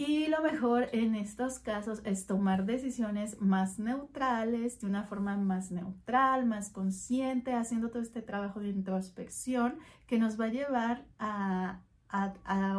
Y 0.00 0.28
lo 0.28 0.40
mejor 0.42 0.90
en 0.92 1.16
estos 1.16 1.58
casos 1.58 2.02
es 2.04 2.24
tomar 2.24 2.66
decisiones 2.66 3.40
más 3.40 3.80
neutrales, 3.80 4.80
de 4.80 4.86
una 4.86 5.02
forma 5.02 5.36
más 5.36 5.72
neutral, 5.72 6.46
más 6.46 6.70
consciente, 6.70 7.52
haciendo 7.52 7.90
todo 7.90 8.00
este 8.00 8.22
trabajo 8.22 8.60
de 8.60 8.68
introspección 8.68 9.80
que 10.06 10.20
nos 10.20 10.40
va 10.40 10.44
a 10.44 10.48
llevar 10.48 11.04
a, 11.18 11.80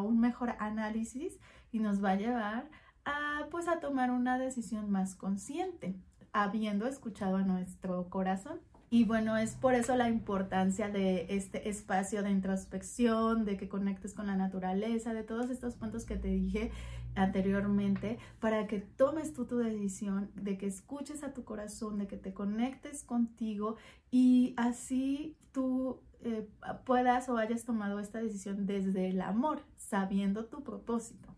un 0.01 0.21
mejor 0.21 0.55
análisis 0.59 1.37
y 1.73 1.79
nos 1.79 2.01
va 2.01 2.11
a 2.11 2.15
llevar 2.15 2.69
a, 3.03 3.47
pues, 3.51 3.67
a 3.67 3.81
tomar 3.81 4.11
una 4.11 4.39
decisión 4.39 4.89
más 4.89 5.15
consciente, 5.15 5.99
habiendo 6.31 6.87
escuchado 6.87 7.35
a 7.35 7.43
nuestro 7.43 8.09
corazón. 8.09 8.61
Y 8.91 9.03
bueno, 9.03 9.37
es 9.37 9.51
por 9.51 9.75
eso 9.75 9.95
la 9.95 10.09
importancia 10.09 10.89
de 10.89 11.27
este 11.29 11.69
espacio 11.69 12.23
de 12.23 12.31
introspección, 12.31 13.45
de 13.45 13.55
que 13.55 13.69
conectes 13.69 14.15
con 14.15 14.25
la 14.25 14.35
naturaleza, 14.35 15.13
de 15.13 15.23
todos 15.23 15.51
estos 15.51 15.75
puntos 15.75 16.05
que 16.05 16.17
te 16.17 16.29
dije 16.29 16.71
anteriormente, 17.15 18.17
para 18.39 18.67
que 18.67 18.79
tomes 18.79 19.33
tú 19.33 19.45
tu 19.45 19.57
decisión, 19.57 20.31
de 20.35 20.57
que 20.57 20.67
escuches 20.67 21.23
a 21.23 21.33
tu 21.33 21.43
corazón, 21.43 21.97
de 21.97 22.07
que 22.07 22.17
te 22.17 22.33
conectes 22.33 23.03
contigo 23.03 23.75
y 24.11 24.53
así 24.57 25.35
tú 25.51 26.01
eh, 26.21 26.47
puedas 26.85 27.29
o 27.29 27.37
hayas 27.37 27.63
tomado 27.63 27.99
esta 27.99 28.19
decisión 28.19 28.65
desde 28.65 29.09
el 29.09 29.21
amor, 29.21 29.61
sabiendo 29.77 30.45
tu 30.45 30.63
propósito. 30.63 31.35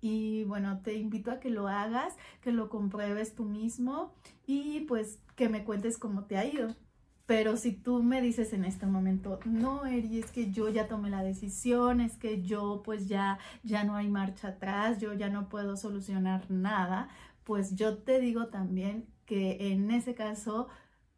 Y 0.00 0.44
bueno, 0.44 0.80
te 0.82 0.94
invito 0.94 1.30
a 1.30 1.40
que 1.40 1.50
lo 1.50 1.68
hagas, 1.68 2.14
que 2.42 2.52
lo 2.52 2.68
compruebes 2.68 3.34
tú 3.34 3.44
mismo 3.44 4.12
y 4.46 4.80
pues 4.80 5.18
que 5.34 5.48
me 5.48 5.64
cuentes 5.64 5.98
cómo 5.98 6.24
te 6.24 6.36
ha 6.36 6.44
ido. 6.44 6.74
Pero 7.26 7.56
si 7.56 7.72
tú 7.72 8.02
me 8.02 8.20
dices 8.20 8.52
en 8.52 8.64
este 8.64 8.86
momento, 8.86 9.40
no, 9.46 9.86
Eri, 9.86 10.18
es 10.18 10.30
que 10.30 10.50
yo 10.50 10.68
ya 10.68 10.88
tomé 10.88 11.08
la 11.08 11.22
decisión, 11.22 12.00
es 12.00 12.16
que 12.18 12.42
yo 12.42 12.82
pues 12.84 13.08
ya, 13.08 13.38
ya 13.62 13.84
no 13.84 13.96
hay 13.96 14.08
marcha 14.08 14.48
atrás, 14.48 15.00
yo 15.00 15.14
ya 15.14 15.30
no 15.30 15.48
puedo 15.48 15.76
solucionar 15.76 16.50
nada, 16.50 17.08
pues 17.44 17.76
yo 17.76 17.98
te 17.98 18.20
digo 18.20 18.48
también 18.48 19.06
que 19.24 19.72
en 19.72 19.90
ese 19.90 20.14
caso 20.14 20.68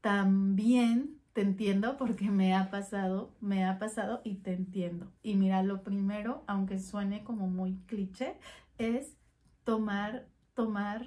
también 0.00 1.20
te 1.32 1.42
entiendo 1.42 1.96
porque 1.96 2.30
me 2.30 2.54
ha 2.54 2.70
pasado, 2.70 3.34
me 3.40 3.64
ha 3.64 3.78
pasado 3.78 4.20
y 4.24 4.36
te 4.36 4.52
entiendo. 4.52 5.12
Y 5.22 5.34
mira, 5.34 5.62
lo 5.62 5.82
primero, 5.82 6.44
aunque 6.46 6.78
suene 6.78 7.24
como 7.24 7.48
muy 7.48 7.76
cliché, 7.86 8.38
es 8.78 9.16
tomar, 9.64 10.28
tomar, 10.54 11.04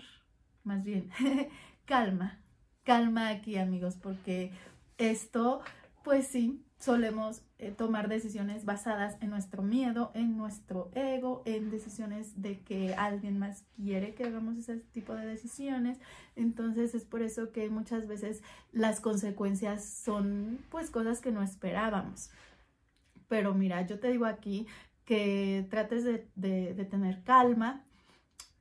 más 0.63 0.83
bien, 0.83 1.09
calma, 1.85 2.41
calma 2.83 3.29
aquí 3.29 3.57
amigos, 3.57 3.95
porque 3.95 4.51
esto, 4.99 5.61
pues 6.03 6.27
sí, 6.27 6.63
solemos 6.79 7.41
eh, 7.57 7.71
tomar 7.71 8.07
decisiones 8.07 8.63
basadas 8.63 9.17
en 9.21 9.29
nuestro 9.29 9.61
miedo, 9.63 10.11
en 10.13 10.37
nuestro 10.37 10.89
ego, 10.95 11.41
en 11.45 11.71
decisiones 11.71 12.41
de 12.41 12.59
que 12.61 12.93
alguien 12.93 13.37
más 13.37 13.65
quiere 13.75 14.13
que 14.13 14.23
hagamos 14.25 14.57
ese 14.57 14.77
tipo 14.77 15.13
de 15.13 15.25
decisiones. 15.25 15.99
Entonces 16.35 16.95
es 16.95 17.03
por 17.03 17.21
eso 17.21 17.51
que 17.51 17.69
muchas 17.69 18.07
veces 18.07 18.43
las 18.71 19.01
consecuencias 19.01 19.83
son 19.83 20.59
pues 20.69 20.89
cosas 20.89 21.19
que 21.19 21.31
no 21.31 21.41
esperábamos. 21.41 22.29
Pero 23.27 23.53
mira, 23.53 23.85
yo 23.85 23.99
te 23.99 24.09
digo 24.09 24.25
aquí 24.25 24.65
que 25.03 25.67
trates 25.69 26.03
de, 26.05 26.27
de 26.35 26.85
tener 26.85 27.23
calma, 27.23 27.83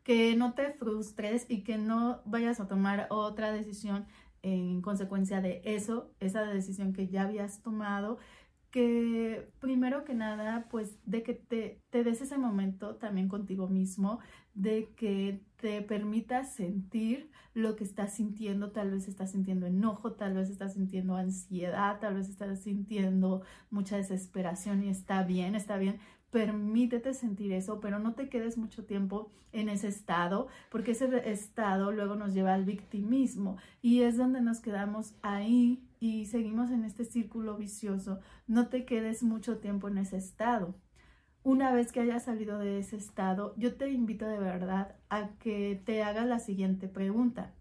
que 0.02 0.34
no 0.34 0.54
te 0.54 0.72
frustres 0.72 1.46
y 1.48 1.62
que 1.62 1.78
no 1.78 2.20
vayas 2.24 2.60
a 2.60 2.66
tomar 2.66 3.06
otra 3.10 3.52
decisión 3.52 4.06
en 4.42 4.82
consecuencia 4.82 5.40
de 5.40 5.60
eso, 5.64 6.10
esa 6.20 6.44
decisión 6.44 6.92
que 6.92 7.08
ya 7.08 7.22
habías 7.22 7.62
tomado, 7.62 8.18
que 8.70 9.50
primero 9.60 10.04
que 10.04 10.14
nada, 10.14 10.68
pues 10.70 10.98
de 11.06 11.22
que 11.22 11.34
te, 11.34 11.80
te 11.90 12.04
des 12.04 12.20
ese 12.20 12.36
momento 12.38 12.96
también 12.96 13.28
contigo 13.28 13.68
mismo, 13.68 14.20
de 14.54 14.92
que 14.96 15.40
te 15.56 15.82
permitas 15.82 16.54
sentir 16.54 17.30
lo 17.54 17.76
que 17.76 17.84
estás 17.84 18.14
sintiendo, 18.14 18.70
tal 18.72 18.90
vez 18.90 19.08
estás 19.08 19.32
sintiendo 19.32 19.66
enojo, 19.66 20.12
tal 20.12 20.34
vez 20.34 20.50
estás 20.50 20.74
sintiendo 20.74 21.16
ansiedad, 21.16 21.98
tal 22.00 22.14
vez 22.14 22.28
estás 22.28 22.62
sintiendo 22.62 23.42
mucha 23.70 23.96
desesperación 23.96 24.84
y 24.84 24.88
está 24.88 25.22
bien, 25.24 25.54
está 25.54 25.78
bien, 25.78 25.98
permítete 26.30 27.14
sentir 27.14 27.52
eso, 27.52 27.80
pero 27.80 27.98
no 27.98 28.14
te 28.14 28.28
quedes 28.28 28.58
mucho 28.58 28.84
tiempo 28.84 29.30
en 29.52 29.68
ese 29.68 29.88
estado, 29.88 30.48
porque 30.70 30.90
ese 30.90 31.30
estado 31.30 31.90
luego 31.92 32.16
nos 32.16 32.34
lleva 32.34 32.54
al 32.54 32.64
victimismo 32.64 33.56
y 33.80 34.02
es 34.02 34.16
donde 34.16 34.40
nos 34.40 34.60
quedamos 34.60 35.14
ahí 35.22 35.82
y 36.00 36.26
seguimos 36.26 36.70
en 36.70 36.84
este 36.84 37.04
círculo 37.04 37.56
vicioso. 37.56 38.20
No 38.46 38.68
te 38.68 38.84
quedes 38.84 39.22
mucho 39.22 39.58
tiempo 39.58 39.88
en 39.88 39.98
ese 39.98 40.16
estado. 40.16 40.74
Una 41.42 41.72
vez 41.72 41.92
que 41.92 42.00
hayas 42.00 42.24
salido 42.24 42.58
de 42.58 42.78
ese 42.78 42.96
estado, 42.96 43.54
yo 43.56 43.76
te 43.76 43.90
invito 43.90 44.26
de 44.26 44.38
verdad 44.38 44.96
a 45.08 45.30
que 45.38 45.80
te 45.84 46.02
hagas 46.02 46.26
la 46.26 46.40
siguiente 46.40 46.88
pregunta. 46.88 47.54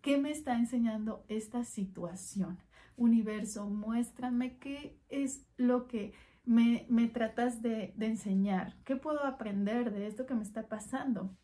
¿Qué 0.00 0.16
me 0.16 0.30
está 0.30 0.56
enseñando 0.56 1.24
esta 1.28 1.64
situación? 1.64 2.58
Universo, 2.96 3.66
muéstrame 3.66 4.58
qué 4.58 4.96
es 5.08 5.44
lo 5.56 5.86
que 5.88 6.12
me, 6.50 7.08
tratas 7.08 7.62
de, 7.62 7.92
de 7.96 8.06
enseñar? 8.06 8.76
¿Qué 8.84 8.96
puedo 8.96 9.24
aprender 9.24 9.92
de 9.92 10.06
esto 10.06 10.26
que 10.26 10.34
me 10.34 10.42
está 10.42 10.66
pasando? 10.66 11.36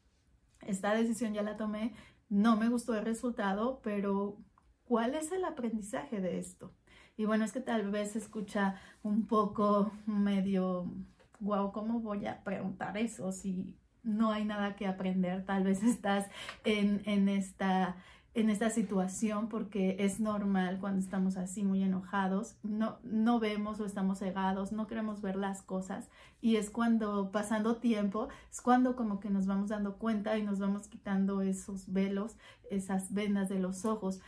Esta 0.62 0.94
decisión 0.94 1.32
ya 1.32 1.42
la 1.42 1.56
tomé, 1.56 1.94
no 2.28 2.56
me 2.56 2.68
gustó 2.68 2.94
el 2.96 3.04
resultado, 3.04 3.80
pero 3.82 4.38
¿cuál 4.84 5.14
es 5.14 5.30
el 5.30 5.44
aprendizaje 5.44 6.20
de 6.20 6.38
esto? 6.38 6.74
Y 7.16 7.24
bueno, 7.24 7.44
es 7.44 7.52
que 7.52 7.60
tal 7.60 7.88
vez 7.90 8.12
se 8.12 8.18
escucha 8.18 8.80
un 9.02 9.26
poco 9.26 9.92
medio, 10.06 10.92
wow, 11.38 11.70
¿cómo 11.70 12.00
voy 12.00 12.26
a 12.26 12.42
preguntar 12.42 12.96
eso 12.98 13.30
si 13.30 13.78
no 14.02 14.32
hay 14.32 14.44
nada 14.44 14.74
que 14.74 14.88
aprender? 14.88 15.44
Tal 15.46 15.62
vez 15.62 15.84
estás 15.84 16.28
en, 16.64 17.02
en 17.06 17.28
esta 17.28 17.96
en 18.36 18.50
esta 18.50 18.68
situación 18.68 19.48
porque 19.48 19.96
es 19.98 20.20
normal 20.20 20.78
cuando 20.78 21.00
estamos 21.00 21.38
así 21.38 21.64
muy 21.64 21.82
enojados, 21.82 22.56
no, 22.62 22.98
no 23.02 23.40
vemos 23.40 23.80
o 23.80 23.86
estamos 23.86 24.18
cegados, 24.18 24.72
no 24.72 24.86
queremos 24.86 25.22
ver 25.22 25.36
las 25.36 25.62
cosas 25.62 26.10
y 26.42 26.56
es 26.56 26.68
cuando 26.68 27.32
pasando 27.32 27.76
tiempo, 27.76 28.28
es 28.50 28.60
cuando 28.60 28.94
como 28.94 29.20
que 29.20 29.30
nos 29.30 29.46
vamos 29.46 29.70
dando 29.70 29.96
cuenta 29.96 30.36
y 30.36 30.42
nos 30.42 30.58
vamos 30.58 30.86
quitando 30.86 31.40
esos 31.40 31.90
velos, 31.90 32.36
esas 32.70 33.14
vendas 33.14 33.48
de 33.48 33.58
los 33.58 33.86
ojos. 33.86 34.20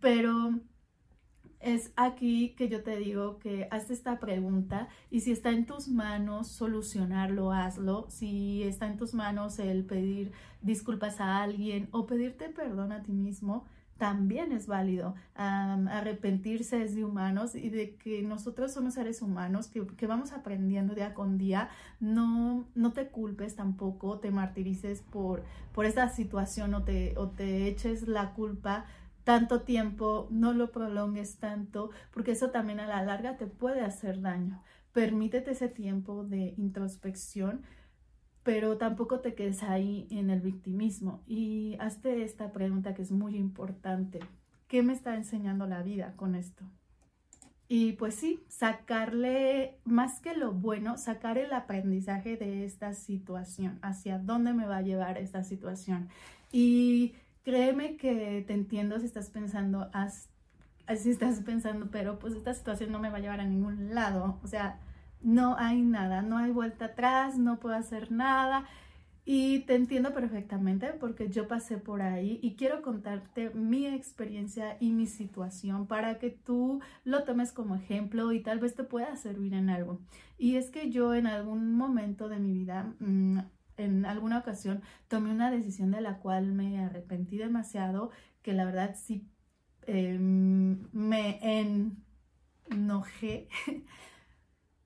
Pero 0.00 0.58
es 1.60 1.92
aquí 1.96 2.54
que 2.56 2.68
yo 2.68 2.82
te 2.82 2.96
digo 2.96 3.38
que 3.38 3.68
haz 3.70 3.90
esta 3.90 4.20
pregunta 4.20 4.88
y 5.10 5.20
si 5.20 5.32
está 5.32 5.50
en 5.50 5.66
tus 5.66 5.88
manos 5.88 6.48
solucionarlo, 6.48 7.52
hazlo. 7.52 8.06
Si 8.08 8.62
está 8.62 8.86
en 8.86 8.96
tus 8.96 9.14
manos 9.14 9.58
el 9.58 9.84
pedir 9.84 10.32
disculpas 10.62 11.20
a 11.20 11.42
alguien 11.42 11.88
o 11.90 12.06
pedirte 12.06 12.48
perdón 12.48 12.92
a 12.92 13.02
ti 13.02 13.12
mismo, 13.12 13.66
también 13.98 14.52
es 14.52 14.68
válido. 14.68 15.16
arrepentirse 15.34 16.82
es 16.82 16.94
de 16.94 17.04
humanos 17.04 17.56
y 17.56 17.68
de 17.68 17.96
que 17.96 18.22
nosotros 18.22 18.72
somos 18.72 18.94
seres 18.94 19.20
humanos 19.22 19.68
que, 19.68 20.06
vamos 20.06 20.32
aprendiendo 20.32 20.94
día 20.94 21.14
con 21.14 21.36
día. 21.36 21.68
No, 21.98 22.68
no 22.76 22.92
te 22.92 23.08
culpes 23.08 23.56
tampoco, 23.56 24.20
te 24.20 24.30
martirices 24.30 25.02
por, 25.02 25.42
por 25.74 25.84
esta 25.84 26.08
situación 26.08 26.74
o 26.74 26.84
te, 26.84 27.14
o 27.18 27.30
te 27.30 27.66
eches 27.66 28.06
la 28.06 28.32
culpa 28.34 28.86
tanto 29.28 29.60
tiempo, 29.60 30.26
no 30.30 30.54
lo 30.54 30.72
prolongues 30.72 31.36
tanto, 31.36 31.90
porque 32.12 32.30
eso 32.30 32.50
también 32.50 32.80
a 32.80 32.86
la 32.86 33.02
larga 33.02 33.36
te 33.36 33.46
puede 33.46 33.82
hacer 33.82 34.22
daño. 34.22 34.62
Permítete 34.94 35.50
ese 35.50 35.68
tiempo 35.68 36.24
de 36.24 36.54
introspección, 36.56 37.60
pero 38.42 38.78
tampoco 38.78 39.20
te 39.20 39.34
quedes 39.34 39.62
ahí 39.62 40.06
en 40.10 40.30
el 40.30 40.40
victimismo. 40.40 41.22
Y 41.26 41.76
hazte 41.78 42.24
esta 42.24 42.52
pregunta 42.52 42.94
que 42.94 43.02
es 43.02 43.12
muy 43.12 43.36
importante. 43.36 44.20
¿Qué 44.66 44.82
me 44.82 44.94
está 44.94 45.14
enseñando 45.14 45.66
la 45.66 45.82
vida 45.82 46.14
con 46.16 46.34
esto? 46.34 46.64
Y 47.68 47.92
pues 47.92 48.14
sí, 48.14 48.42
sacarle, 48.48 49.76
más 49.84 50.20
que 50.20 50.34
lo 50.34 50.52
bueno, 50.52 50.96
sacar 50.96 51.36
el 51.36 51.52
aprendizaje 51.52 52.38
de 52.38 52.64
esta 52.64 52.94
situación, 52.94 53.78
hacia 53.82 54.18
dónde 54.18 54.54
me 54.54 54.64
va 54.64 54.78
a 54.78 54.82
llevar 54.82 55.18
esta 55.18 55.44
situación. 55.44 56.08
Y 56.50 57.12
créeme 57.48 57.96
que 57.96 58.44
te 58.46 58.52
entiendo 58.52 59.00
si 59.00 59.06
estás 59.06 59.30
pensando, 59.30 59.90
si 60.98 61.10
estás 61.10 61.40
pensando, 61.40 61.88
pero 61.90 62.18
pues 62.18 62.34
esta 62.34 62.52
situación 62.52 62.92
no 62.92 62.98
me 62.98 63.08
va 63.08 63.16
a 63.16 63.20
llevar 63.20 63.40
a 63.40 63.46
ningún 63.46 63.94
lado. 63.94 64.38
O 64.44 64.46
sea, 64.46 64.80
no 65.22 65.56
hay 65.56 65.80
nada, 65.80 66.20
no 66.20 66.36
hay 66.36 66.50
vuelta 66.50 66.86
atrás, 66.86 67.38
no 67.38 67.58
puedo 67.58 67.74
hacer 67.74 68.12
nada. 68.12 68.66
Y 69.24 69.60
te 69.60 69.76
entiendo 69.76 70.12
perfectamente 70.12 70.88
porque 70.88 71.30
yo 71.30 71.48
pasé 71.48 71.78
por 71.78 72.02
ahí 72.02 72.38
y 72.42 72.54
quiero 72.54 72.82
contarte 72.82 73.48
mi 73.54 73.86
experiencia 73.86 74.76
y 74.78 74.90
mi 74.90 75.06
situación 75.06 75.86
para 75.86 76.18
que 76.18 76.28
tú 76.28 76.82
lo 77.04 77.24
tomes 77.24 77.52
como 77.52 77.76
ejemplo 77.76 78.30
y 78.32 78.40
tal 78.40 78.58
vez 78.58 78.74
te 78.74 78.84
pueda 78.84 79.16
servir 79.16 79.54
en 79.54 79.70
algo. 79.70 80.00
Y 80.36 80.56
es 80.56 80.70
que 80.70 80.90
yo 80.90 81.14
en 81.14 81.26
algún 81.26 81.74
momento 81.74 82.28
de 82.28 82.40
mi 82.40 82.52
vida 82.52 82.92
mm, 83.00 83.38
en 83.78 84.04
alguna 84.06 84.38
ocasión 84.38 84.82
tomé 85.08 85.30
una 85.30 85.50
decisión 85.50 85.90
de 85.90 86.00
la 86.00 86.18
cual 86.18 86.52
me 86.52 86.78
arrepentí 86.80 87.38
demasiado, 87.38 88.10
que 88.42 88.52
la 88.52 88.64
verdad 88.64 88.94
sí 88.96 89.26
em, 89.86 90.88
me 90.92 91.38
enojé, 92.70 93.48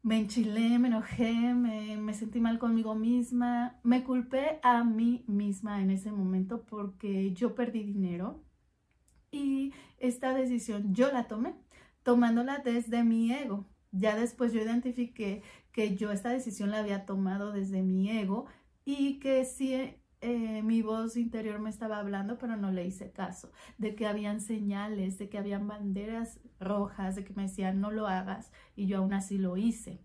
me 0.02 0.18
enchilé, 0.18 0.78
me 0.78 0.88
enojé, 0.88 1.33
me, 1.55 1.96
me 1.96 2.14
sentí 2.14 2.40
mal 2.40 2.59
conmigo 2.59 2.94
misma, 2.94 3.81
me 3.83 4.05
culpé 4.05 4.61
a 4.62 4.85
mí 4.85 5.24
misma 5.26 5.81
en 5.83 5.90
ese 5.90 6.12
momento 6.12 6.64
porque 6.64 7.33
yo 7.33 7.55
perdí 7.55 7.83
dinero 7.83 8.42
y 9.33 9.72
esta 9.98 10.35
decisión 10.35 10.94
yo 10.94 11.11
la 11.11 11.26
tomé, 11.26 11.55
tomándola 12.02 12.59
desde 12.59 13.02
mi 13.02 13.33
ego. 13.33 13.66
Ya 13.90 14.16
después 14.16 14.52
yo 14.52 14.61
identifiqué 14.62 15.42
que 15.72 15.96
yo 15.96 16.12
esta 16.12 16.31
decisión 16.31 16.70
la 16.70 16.81
había 16.81 17.07
tomado 17.07 17.52
desde 17.52 17.83
mi 17.83 18.11
ego 18.11 18.46
y 18.85 19.18
que 19.18 19.45
sí 19.45 19.97
eh, 20.25 20.62
mi 20.62 20.83
voz 20.83 21.16
interior 21.16 21.59
me 21.59 21.68
estaba 21.68 21.99
hablando, 21.99 22.38
pero 22.38 22.57
no 22.57 22.71
le 22.71 22.87
hice 22.87 23.11
caso, 23.11 23.51
de 23.77 23.97
que 23.97 24.07
habían 24.07 24.40
señales, 24.40 25.18
de 25.18 25.29
que 25.29 25.37
habían 25.37 25.66
banderas 25.66 26.38
rojas, 26.61 27.16
de 27.16 27.25
que 27.25 27.35
me 27.35 27.42
decían 27.42 27.81
no 27.81 27.90
lo 27.90 28.07
hagas 28.07 28.53
y 28.77 28.87
yo 28.87 28.99
aún 28.99 29.14
así 29.14 29.37
lo 29.37 29.57
hice. 29.57 30.01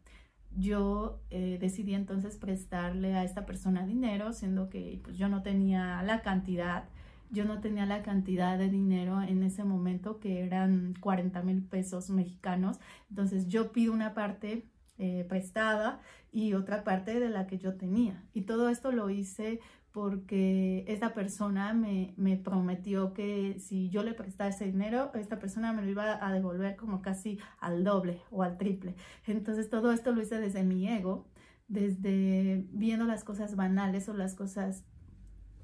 Yo 0.55 1.21
eh, 1.29 1.57
decidí 1.61 1.93
entonces 1.93 2.37
prestarle 2.37 3.13
a 3.13 3.23
esta 3.23 3.45
persona 3.45 3.85
dinero, 3.85 4.33
siendo 4.33 4.69
que 4.69 4.99
pues, 5.03 5.17
yo 5.17 5.29
no 5.29 5.43
tenía 5.43 6.01
la 6.01 6.23
cantidad, 6.23 6.89
yo 7.29 7.45
no 7.45 7.59
tenía 7.59 7.85
la 7.85 8.01
cantidad 8.01 8.57
de 8.57 8.69
dinero 8.69 9.21
en 9.21 9.43
ese 9.43 9.63
momento 9.63 10.19
que 10.19 10.43
eran 10.43 10.95
40 10.99 11.43
mil 11.43 11.61
pesos 11.63 12.09
mexicanos. 12.09 12.79
Entonces 13.09 13.47
yo 13.47 13.71
pido 13.71 13.93
una 13.93 14.15
parte 14.15 14.65
eh, 14.97 15.25
prestada 15.27 16.01
y 16.31 16.53
otra 16.53 16.83
parte 16.83 17.19
de 17.19 17.29
la 17.29 17.47
que 17.47 17.57
yo 17.57 17.75
tenía. 17.75 18.23
Y 18.33 18.41
todo 18.41 18.69
esto 18.69 18.91
lo 18.91 19.09
hice 19.09 19.59
porque 19.91 20.85
esta 20.87 21.13
persona 21.13 21.73
me, 21.73 22.13
me, 22.17 22.37
prometió 22.37 23.13
que 23.13 23.57
si 23.59 23.89
yo 23.89 24.03
le 24.03 24.13
prestaba 24.13 24.49
ese 24.49 24.65
dinero, 24.65 25.11
esta 25.15 25.39
persona 25.39 25.73
me 25.73 25.81
lo 25.81 25.89
iba 25.89 26.25
a 26.25 26.31
devolver 26.31 26.75
como 26.75 27.01
casi 27.01 27.39
al 27.59 27.83
doble 27.83 28.21
o 28.29 28.43
al 28.43 28.57
triple. 28.57 28.95
Entonces 29.25 29.69
todo 29.69 29.91
esto 29.91 30.11
lo 30.11 30.21
hice 30.21 30.39
desde 30.39 30.63
mi 30.63 30.87
ego, 30.87 31.25
desde 31.67 32.65
viendo 32.71 33.05
las 33.05 33.23
cosas 33.23 33.55
banales 33.55 34.07
o 34.07 34.13
las 34.13 34.35
cosas 34.35 34.83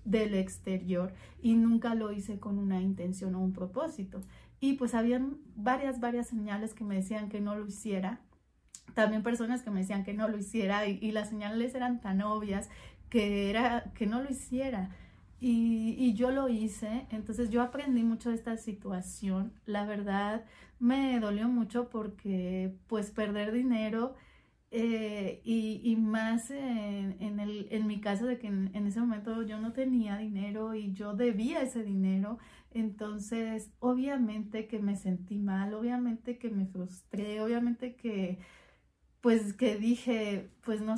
del 0.05 0.33
exterior 0.33 1.13
y 1.41 1.55
nunca 1.55 1.95
lo 1.95 2.11
hice 2.11 2.39
con 2.39 2.57
una 2.57 2.81
intención 2.81 3.35
o 3.35 3.39
un 3.41 3.53
propósito. 3.53 4.21
Y 4.59 4.73
pues 4.73 4.93
habían 4.93 5.37
varias, 5.55 5.99
varias 5.99 6.27
señales 6.27 6.73
que 6.73 6.83
me 6.83 6.95
decían 6.95 7.29
que 7.29 7.41
no 7.41 7.55
lo 7.55 7.65
hiciera. 7.65 8.21
También 8.93 9.23
personas 9.23 9.63
que 9.63 9.71
me 9.71 9.81
decían 9.81 10.03
que 10.03 10.13
no 10.13 10.27
lo 10.27 10.37
hiciera 10.37 10.85
y, 10.87 11.11
las 11.11 11.29
señales 11.29 11.73
eran 11.75 11.99
tan 12.01 12.21
obvias 12.21 12.69
que 13.09 13.49
era 13.49 13.91
que 13.95 14.05
no 14.05 14.21
lo 14.21 14.29
hiciera. 14.29 14.89
Y, 15.39 15.95
y, 15.97 16.13
yo 16.13 16.31
lo 16.31 16.47
hice, 16.47 17.05
entonces 17.09 17.49
yo 17.49 17.61
aprendí 17.61 18.03
mucho 18.03 18.29
de 18.29 18.35
esta 18.35 18.55
situación. 18.57 19.51
La 19.65 19.85
verdad 19.85 20.45
me 20.79 21.19
dolió 21.19 21.47
mucho 21.49 21.89
porque 21.89 22.75
pues 22.87 23.11
perder 23.11 23.51
dinero 23.51 24.15
eh, 24.75 25.39
y, 25.43 25.81
y, 25.83 25.95
más 25.97 26.49
en, 26.49 27.39
el, 27.39 27.67
en, 27.69 27.85
mi 27.85 28.01
caso 28.01 28.25
de 28.25 28.39
que 28.39 28.47
en, 28.47 28.87
ese 28.87 28.99
momento 28.99 29.43
yo 29.43 29.59
no 29.59 29.71
tenía 29.71 30.17
dinero 30.17 30.73
y 30.73 30.93
yo 30.93 31.13
debía 31.13 31.61
ese 31.61 31.83
dinero, 31.83 32.39
entonces 32.71 33.69
obviamente 33.77 34.65
que 34.67 34.79
me 34.79 34.95
sentí 34.95 35.37
mal, 35.37 35.75
obviamente 35.75 36.39
que 36.39 36.49
me 36.49 36.65
frustré, 36.65 37.39
obviamente 37.39 37.95
que 37.95 38.39
pues 39.23 39.53
que 39.53 39.77
dije 39.77 40.51
pues 40.65 40.81
no, 40.81 40.95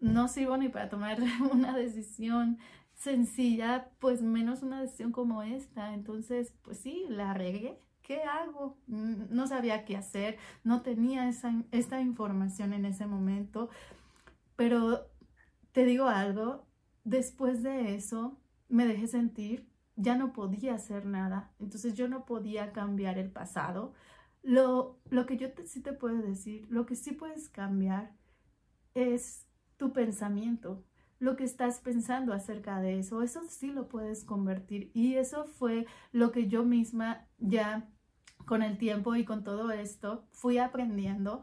no 0.00 0.28
sirvo 0.28 0.56
ni 0.56 0.70
para 0.70 0.88
tomar 0.88 1.18
una 1.52 1.76
decisión 1.76 2.58
sencilla, 2.94 3.90
pues 4.00 4.22
menos 4.22 4.62
una 4.62 4.80
decisión 4.80 5.12
como 5.12 5.42
esta. 5.42 5.92
Entonces, 5.94 6.54
pues 6.62 6.78
sí, 6.80 7.04
la 7.10 7.34
regué. 7.34 7.78
¿Qué 8.02 8.22
hago? 8.22 8.78
No 8.86 9.46
sabía 9.46 9.84
qué 9.84 9.96
hacer, 9.98 10.38
no 10.64 10.80
tenía 10.80 11.28
esa, 11.28 11.52
esta 11.70 12.00
información 12.00 12.72
en 12.72 12.86
ese 12.86 13.06
momento. 13.06 13.68
Pero 14.56 15.06
te 15.72 15.84
digo 15.84 16.06
algo, 16.08 16.66
después 17.04 17.62
de 17.62 17.94
eso 17.94 18.40
me 18.68 18.86
dejé 18.86 19.08
sentir, 19.08 19.68
ya 19.96 20.16
no 20.16 20.32
podía 20.32 20.74
hacer 20.74 21.04
nada. 21.04 21.52
Entonces 21.60 21.94
yo 21.94 22.08
no 22.08 22.24
podía 22.24 22.72
cambiar 22.72 23.18
el 23.18 23.30
pasado. 23.30 23.92
Lo, 24.48 24.98
lo 25.10 25.26
que 25.26 25.36
yo 25.36 25.48
sí 25.66 25.82
te 25.82 25.92
puedo 25.92 26.22
decir, 26.22 26.66
lo 26.70 26.86
que 26.86 26.96
sí 26.96 27.12
puedes 27.12 27.50
cambiar 27.50 28.16
es 28.94 29.46
tu 29.76 29.92
pensamiento, 29.92 30.86
lo 31.18 31.36
que 31.36 31.44
estás 31.44 31.80
pensando 31.80 32.32
acerca 32.32 32.80
de 32.80 32.98
eso. 32.98 33.22
Eso 33.22 33.42
sí 33.46 33.70
lo 33.70 33.88
puedes 33.88 34.24
convertir. 34.24 34.90
Y 34.94 35.16
eso 35.16 35.44
fue 35.44 35.84
lo 36.12 36.32
que 36.32 36.48
yo 36.48 36.64
misma 36.64 37.26
ya 37.36 37.90
con 38.46 38.62
el 38.62 38.78
tiempo 38.78 39.16
y 39.16 39.26
con 39.26 39.44
todo 39.44 39.70
esto 39.70 40.26
fui 40.32 40.56
aprendiendo. 40.56 41.42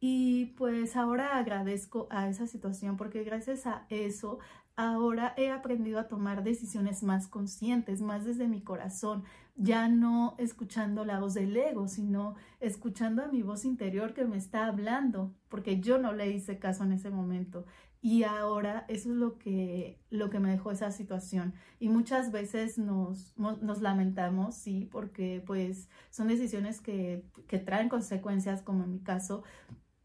Y 0.00 0.54
pues 0.56 0.96
ahora 0.96 1.36
agradezco 1.36 2.06
a 2.10 2.30
esa 2.30 2.46
situación 2.46 2.96
porque 2.96 3.24
gracias 3.24 3.66
a 3.66 3.84
eso 3.90 4.38
ahora 4.74 5.34
he 5.36 5.50
aprendido 5.50 6.00
a 6.00 6.08
tomar 6.08 6.44
decisiones 6.44 7.02
más 7.02 7.28
conscientes, 7.28 8.00
más 8.00 8.24
desde 8.24 8.48
mi 8.48 8.62
corazón, 8.62 9.24
ya 9.58 9.88
no 9.88 10.36
escuchando 10.38 11.04
la 11.04 11.18
voz 11.18 11.34
del 11.34 11.56
ego, 11.56 11.88
sino 11.88 12.36
escuchando 12.60 13.24
a 13.24 13.28
mi 13.28 13.42
voz 13.42 13.64
interior 13.64 14.14
que 14.14 14.24
me 14.24 14.36
está 14.36 14.66
hablando, 14.66 15.34
porque 15.48 15.80
yo 15.80 15.98
no 15.98 16.12
le 16.12 16.30
hice 16.30 16.58
caso 16.58 16.84
en 16.84 16.92
ese 16.92 17.10
momento. 17.10 17.66
Y 18.00 18.22
ahora 18.22 18.84
eso 18.86 19.10
es 19.10 19.16
lo 19.16 19.36
que, 19.38 19.98
lo 20.10 20.30
que 20.30 20.38
me 20.38 20.52
dejó 20.52 20.70
esa 20.70 20.92
situación. 20.92 21.54
Y 21.80 21.88
muchas 21.88 22.30
veces 22.30 22.78
nos, 22.78 23.36
nos 23.36 23.82
lamentamos, 23.82 24.54
sí, 24.54 24.88
porque 24.92 25.42
pues 25.44 25.88
son 26.10 26.28
decisiones 26.28 26.80
que, 26.80 27.24
que 27.48 27.58
traen 27.58 27.88
consecuencias, 27.88 28.62
como 28.62 28.84
en 28.84 28.92
mi 28.92 29.00
caso, 29.00 29.42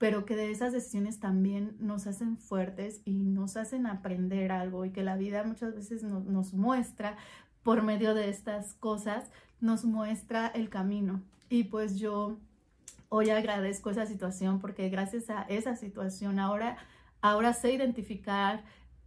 pero 0.04 0.26
que 0.26 0.36
de 0.36 0.52
esas 0.52 0.74
decisiones 0.74 1.20
también 1.20 1.78
nos 1.80 2.08
hacen 2.08 2.38
fuertes 2.38 3.02
y 3.06 3.24
nos 3.24 3.56
hacen 3.56 3.86
aprender 3.86 4.52
algo 4.52 4.84
y 4.84 4.92
que 4.92 5.02
la 5.02 5.16
vida 5.16 5.44
muchas 5.46 5.76
veces 5.76 6.04
nos, 6.04 6.26
nos 6.26 6.54
muestra 6.54 7.16
por 7.64 7.82
medio 7.82 8.14
de 8.14 8.30
estas 8.30 8.74
cosas, 8.76 9.30
nos 9.60 9.86
muestra 9.86 10.48
el 10.48 10.70
camino. 10.70 11.22
Y 11.50 11.66
pues 11.66 12.00
yo 12.00 12.38
hoy 13.10 13.30
agradezco 13.30 13.90
esa 13.90 14.06
situación 14.06 14.60
porque 14.60 14.90
gracias 14.90 15.30
a 15.30 15.44
esa 15.44 15.76
situación 15.76 16.40
ahora 16.40 16.78
Ahora 17.24 17.54
sé 17.54 17.72
identificar 17.72 18.66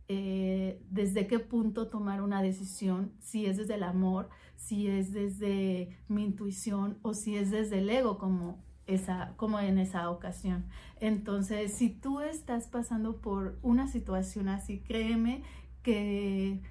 eh, 0.09 0.81
desde 0.89 1.27
qué 1.27 1.39
punto 1.39 1.89
tomar 1.89 2.23
una 2.23 2.41
decisión, 2.41 3.13
si 3.21 3.45
es 3.45 3.59
desde 3.59 3.75
el 3.75 3.83
amor, 3.83 4.31
si 4.57 4.89
es 4.89 5.13
desde 5.13 5.91
mi 6.09 6.25
intuición 6.25 6.97
o 7.03 7.13
si 7.13 7.37
es 7.37 7.51
desde 7.51 7.81
el 7.81 7.91
ego 7.91 8.17
como, 8.17 8.65
esa, 8.87 9.35
como 9.37 9.61
en 9.61 9.77
esa 9.77 10.09
ocasión. 10.09 10.65
Entonces, 10.99 11.75
si 11.75 11.91
tú 11.91 12.21
estás 12.21 12.69
pasando 12.69 13.21
por 13.21 13.59
una 13.61 13.87
situación 13.87 14.49
así, 14.49 14.79
créeme 14.79 15.43
que, 15.83 16.63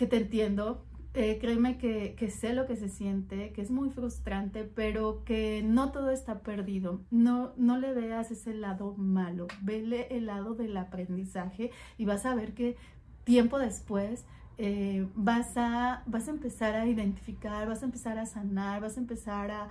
que 0.00 0.06
te 0.06 0.16
entiendo, 0.16 0.82
eh, 1.12 1.36
créeme 1.38 1.76
que, 1.76 2.14
que, 2.14 2.30
sé 2.30 2.54
lo 2.54 2.66
que 2.66 2.74
se 2.74 2.88
siente, 2.88 3.52
que 3.52 3.60
es 3.60 3.70
muy 3.70 3.90
frustrante, 3.90 4.64
pero 4.64 5.24
que 5.26 5.62
no 5.62 5.92
todo 5.92 6.10
está 6.10 6.38
perdido. 6.38 7.02
No, 7.10 7.52
no 7.58 7.76
le 7.76 7.92
veas 7.92 8.30
ese 8.30 8.54
lado 8.54 8.94
malo, 8.96 9.46
vele 9.60 10.06
el 10.10 10.24
lado 10.24 10.54
del 10.54 10.74
aprendizaje 10.78 11.70
y 11.98 12.06
vas 12.06 12.24
a 12.24 12.34
ver 12.34 12.54
que 12.54 12.78
tiempo 13.24 13.58
después 13.58 14.24
eh, 14.56 15.06
vas, 15.14 15.54
a, 15.56 16.02
vas 16.06 16.28
a 16.28 16.30
empezar 16.30 16.76
a 16.76 16.86
identificar, 16.86 17.68
vas 17.68 17.82
a 17.82 17.84
empezar 17.84 18.18
a 18.18 18.24
sanar, 18.24 18.80
vas 18.80 18.96
a 18.96 19.00
empezar 19.00 19.50
a, 19.50 19.68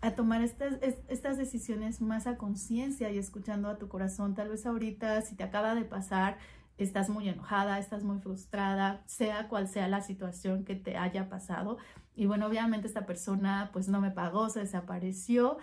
a 0.00 0.10
tomar 0.16 0.42
estas, 0.42 0.74
estas 1.06 1.38
decisiones 1.38 2.00
más 2.00 2.26
a 2.26 2.36
conciencia 2.36 3.12
y 3.12 3.18
escuchando 3.18 3.68
a 3.68 3.78
tu 3.78 3.86
corazón. 3.86 4.34
Tal 4.34 4.48
vez 4.48 4.66
ahorita, 4.66 5.22
si 5.22 5.36
te 5.36 5.44
acaba 5.44 5.76
de 5.76 5.84
pasar, 5.84 6.36
estás 6.78 7.10
muy 7.10 7.28
enojada, 7.28 7.78
estás 7.78 8.04
muy 8.04 8.18
frustrada, 8.20 9.02
sea 9.06 9.48
cual 9.48 9.68
sea 9.68 9.88
la 9.88 10.00
situación 10.00 10.64
que 10.64 10.76
te 10.76 10.96
haya 10.96 11.28
pasado. 11.28 11.78
Y 12.14 12.26
bueno, 12.26 12.46
obviamente 12.46 12.86
esta 12.86 13.06
persona 13.06 13.70
pues 13.72 13.88
no 13.88 14.00
me 14.00 14.10
pagó, 14.10 14.48
se 14.48 14.60
desapareció, 14.60 15.58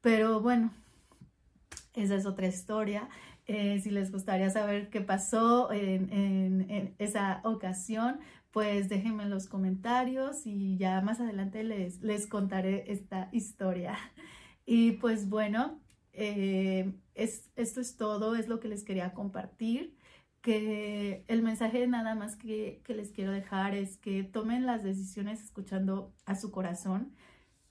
pero 0.00 0.40
bueno, 0.40 0.70
esa 1.94 2.14
es 2.14 2.26
otra 2.26 2.46
historia. 2.46 3.08
Eh, 3.46 3.80
si 3.80 3.90
les 3.90 4.12
gustaría 4.12 4.50
saber 4.50 4.90
qué 4.90 5.00
pasó 5.00 5.72
en, 5.72 6.94
esa 6.98 7.40
ocasión, 7.44 8.20
pues 8.50 8.88
déjenme 8.88 9.24
en 9.24 9.30
los 9.30 9.46
comentarios 9.46 10.46
y 10.46 10.76
ya 10.76 11.00
más 11.00 11.20
adelante 11.20 11.64
les, 11.64 12.02
les 12.02 12.26
contaré 12.26 12.92
esta 12.92 13.28
historia. 13.32 13.96
Y 14.70 14.92
pues 14.92 15.30
bueno, 15.30 15.80
eh, 16.12 16.92
es, 17.14 17.48
esto 17.56 17.80
es 17.80 17.96
todo, 17.96 18.36
es 18.36 18.48
lo 18.48 18.60
que 18.60 18.68
les 18.68 18.84
quería 18.84 19.14
compartir 19.14 19.97
que 20.48 21.26
el 21.28 21.42
mensaje 21.42 21.86
nada 21.86 22.14
más 22.14 22.34
que, 22.34 22.80
que, 22.82 22.94
les 22.94 23.10
quiero 23.10 23.32
dejar 23.32 23.74
es 23.74 23.98
que 23.98 24.24
tomen 24.24 24.64
las 24.64 24.82
decisiones 24.82 25.42
escuchando 25.42 26.14
a 26.24 26.36
su 26.36 26.50
corazón, 26.50 27.12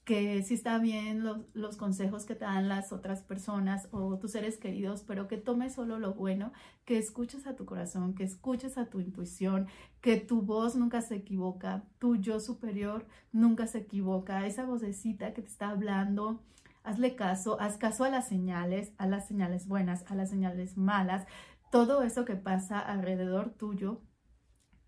que 0.04 0.44
si 0.44 0.54
está 0.54 0.78
bien 0.78 1.24
los, 1.24 1.40
los, 1.56 1.76
consejos 1.76 2.26
que 2.26 2.36
te 2.36 2.46
dan 2.46 2.70
las 2.70 2.92
otras 2.92 3.24
personas 3.24 3.88
o 3.90 4.20
tus 4.20 4.34
seres 4.34 4.58
queridos, 4.58 5.04
pero 5.08 5.28
que 5.28 5.38
tomes 5.38 5.74
solo 5.74 5.98
lo 5.98 6.14
bueno, 6.14 6.54
que 6.86 7.00
escuches 7.00 7.48
a 7.48 7.56
tu 7.56 7.66
corazón, 7.66 8.14
que 8.14 8.26
escuches 8.26 8.78
a 8.78 8.92
tu 8.92 9.00
intuición, 9.00 9.66
que 10.00 10.18
tu 10.18 10.44
voz 10.44 10.76
nunca 10.76 11.02
se 11.02 11.16
equivoca, 11.16 11.84
tu 11.98 12.18
yo 12.18 12.40
superior 12.40 13.08
nunca 13.32 13.66
se 13.66 13.80
equivoca, 13.80 14.46
esa 14.46 14.66
vocecita 14.66 15.34
que 15.34 15.42
te 15.42 15.50
está 15.50 15.70
hablando, 15.70 16.44
hazle 16.84 17.16
caso, 17.16 17.60
haz 17.60 17.78
caso 17.78 18.04
a 18.04 18.10
las 18.10 18.28
señales, 18.28 18.94
a 19.00 19.08
las 19.08 19.28
señales 19.28 19.68
buenas, 19.68 20.06
a 20.12 20.14
las 20.14 20.30
señales 20.30 20.78
malas, 20.78 21.26
todo 21.72 22.04
eso 22.04 22.26
que 22.26 22.36
pasa 22.36 22.80
alrededor 22.80 23.52
tuyo 23.52 24.02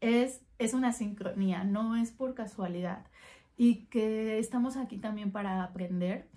es, 0.01 0.41
es 0.57 0.73
una 0.73 0.93
sincronía, 0.93 1.63
no 1.63 1.95
es 1.95 2.11
por 2.11 2.33
casualidad. 2.33 3.05
Y 3.57 3.87
que 3.87 4.39
estamos 4.39 4.77
aquí 4.77 4.97
también 4.97 5.31
para 5.31 5.63
aprender 5.63 6.29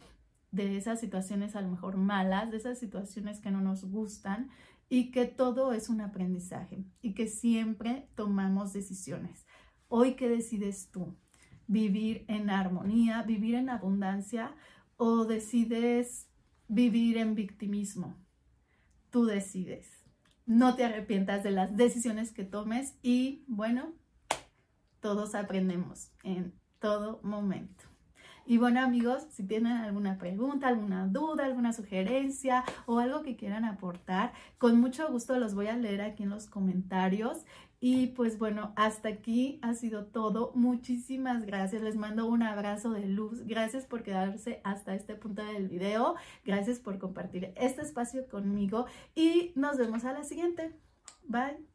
de 0.50 0.76
esas 0.76 1.00
situaciones 1.00 1.54
a 1.56 1.62
lo 1.62 1.68
mejor 1.68 1.96
malas, 1.96 2.50
de 2.50 2.56
esas 2.56 2.78
situaciones 2.78 3.40
que 3.40 3.50
no 3.50 3.60
nos 3.60 3.84
gustan 3.84 4.50
y 4.88 5.10
que 5.10 5.26
todo 5.26 5.72
es 5.72 5.88
un 5.88 6.00
aprendizaje 6.00 6.84
y 7.00 7.14
que 7.14 7.26
siempre 7.26 8.08
tomamos 8.14 8.72
decisiones. 8.72 9.46
Hoy, 9.88 10.14
¿qué 10.14 10.28
decides 10.28 10.90
tú? 10.90 11.16
¿Vivir 11.66 12.24
en 12.28 12.50
armonía, 12.50 13.22
vivir 13.22 13.54
en 13.54 13.70
abundancia 13.70 14.54
o 14.96 15.24
decides 15.24 16.28
vivir 16.68 17.16
en 17.16 17.34
victimismo? 17.34 18.16
Tú 19.10 19.24
decides 19.24 20.01
no 20.46 20.74
te 20.74 20.84
arrepientas 20.84 21.42
de 21.42 21.50
las 21.50 21.76
decisiones 21.76 22.32
que 22.32 22.44
tomes 22.44 22.94
y 23.02 23.44
bueno, 23.46 23.92
todos 25.00 25.34
aprendemos 25.34 26.10
en 26.22 26.52
todo 26.78 27.20
momento. 27.22 27.84
Y 28.44 28.58
bueno 28.58 28.80
amigos, 28.80 29.26
si 29.30 29.44
tienen 29.44 29.72
alguna 29.72 30.18
pregunta, 30.18 30.66
alguna 30.66 31.06
duda, 31.06 31.44
alguna 31.44 31.72
sugerencia 31.72 32.64
o 32.86 32.98
algo 32.98 33.22
que 33.22 33.36
quieran 33.36 33.64
aportar, 33.64 34.32
con 34.58 34.80
mucho 34.80 35.08
gusto 35.10 35.38
los 35.38 35.54
voy 35.54 35.68
a 35.68 35.76
leer 35.76 36.02
aquí 36.02 36.24
en 36.24 36.30
los 36.30 36.46
comentarios. 36.46 37.44
Y 37.84 38.06
pues 38.06 38.38
bueno, 38.38 38.72
hasta 38.76 39.08
aquí 39.08 39.58
ha 39.60 39.74
sido 39.74 40.04
todo. 40.04 40.52
Muchísimas 40.54 41.44
gracias. 41.44 41.82
Les 41.82 41.96
mando 41.96 42.26
un 42.26 42.44
abrazo 42.44 42.92
de 42.92 43.06
luz. 43.06 43.44
Gracias 43.44 43.86
por 43.86 44.04
quedarse 44.04 44.60
hasta 44.62 44.94
este 44.94 45.16
punto 45.16 45.44
del 45.44 45.68
video. 45.68 46.14
Gracias 46.44 46.78
por 46.78 47.00
compartir 47.00 47.52
este 47.56 47.82
espacio 47.82 48.28
conmigo 48.28 48.86
y 49.16 49.50
nos 49.56 49.78
vemos 49.78 50.04
a 50.04 50.12
la 50.12 50.22
siguiente. 50.22 50.70
Bye. 51.24 51.71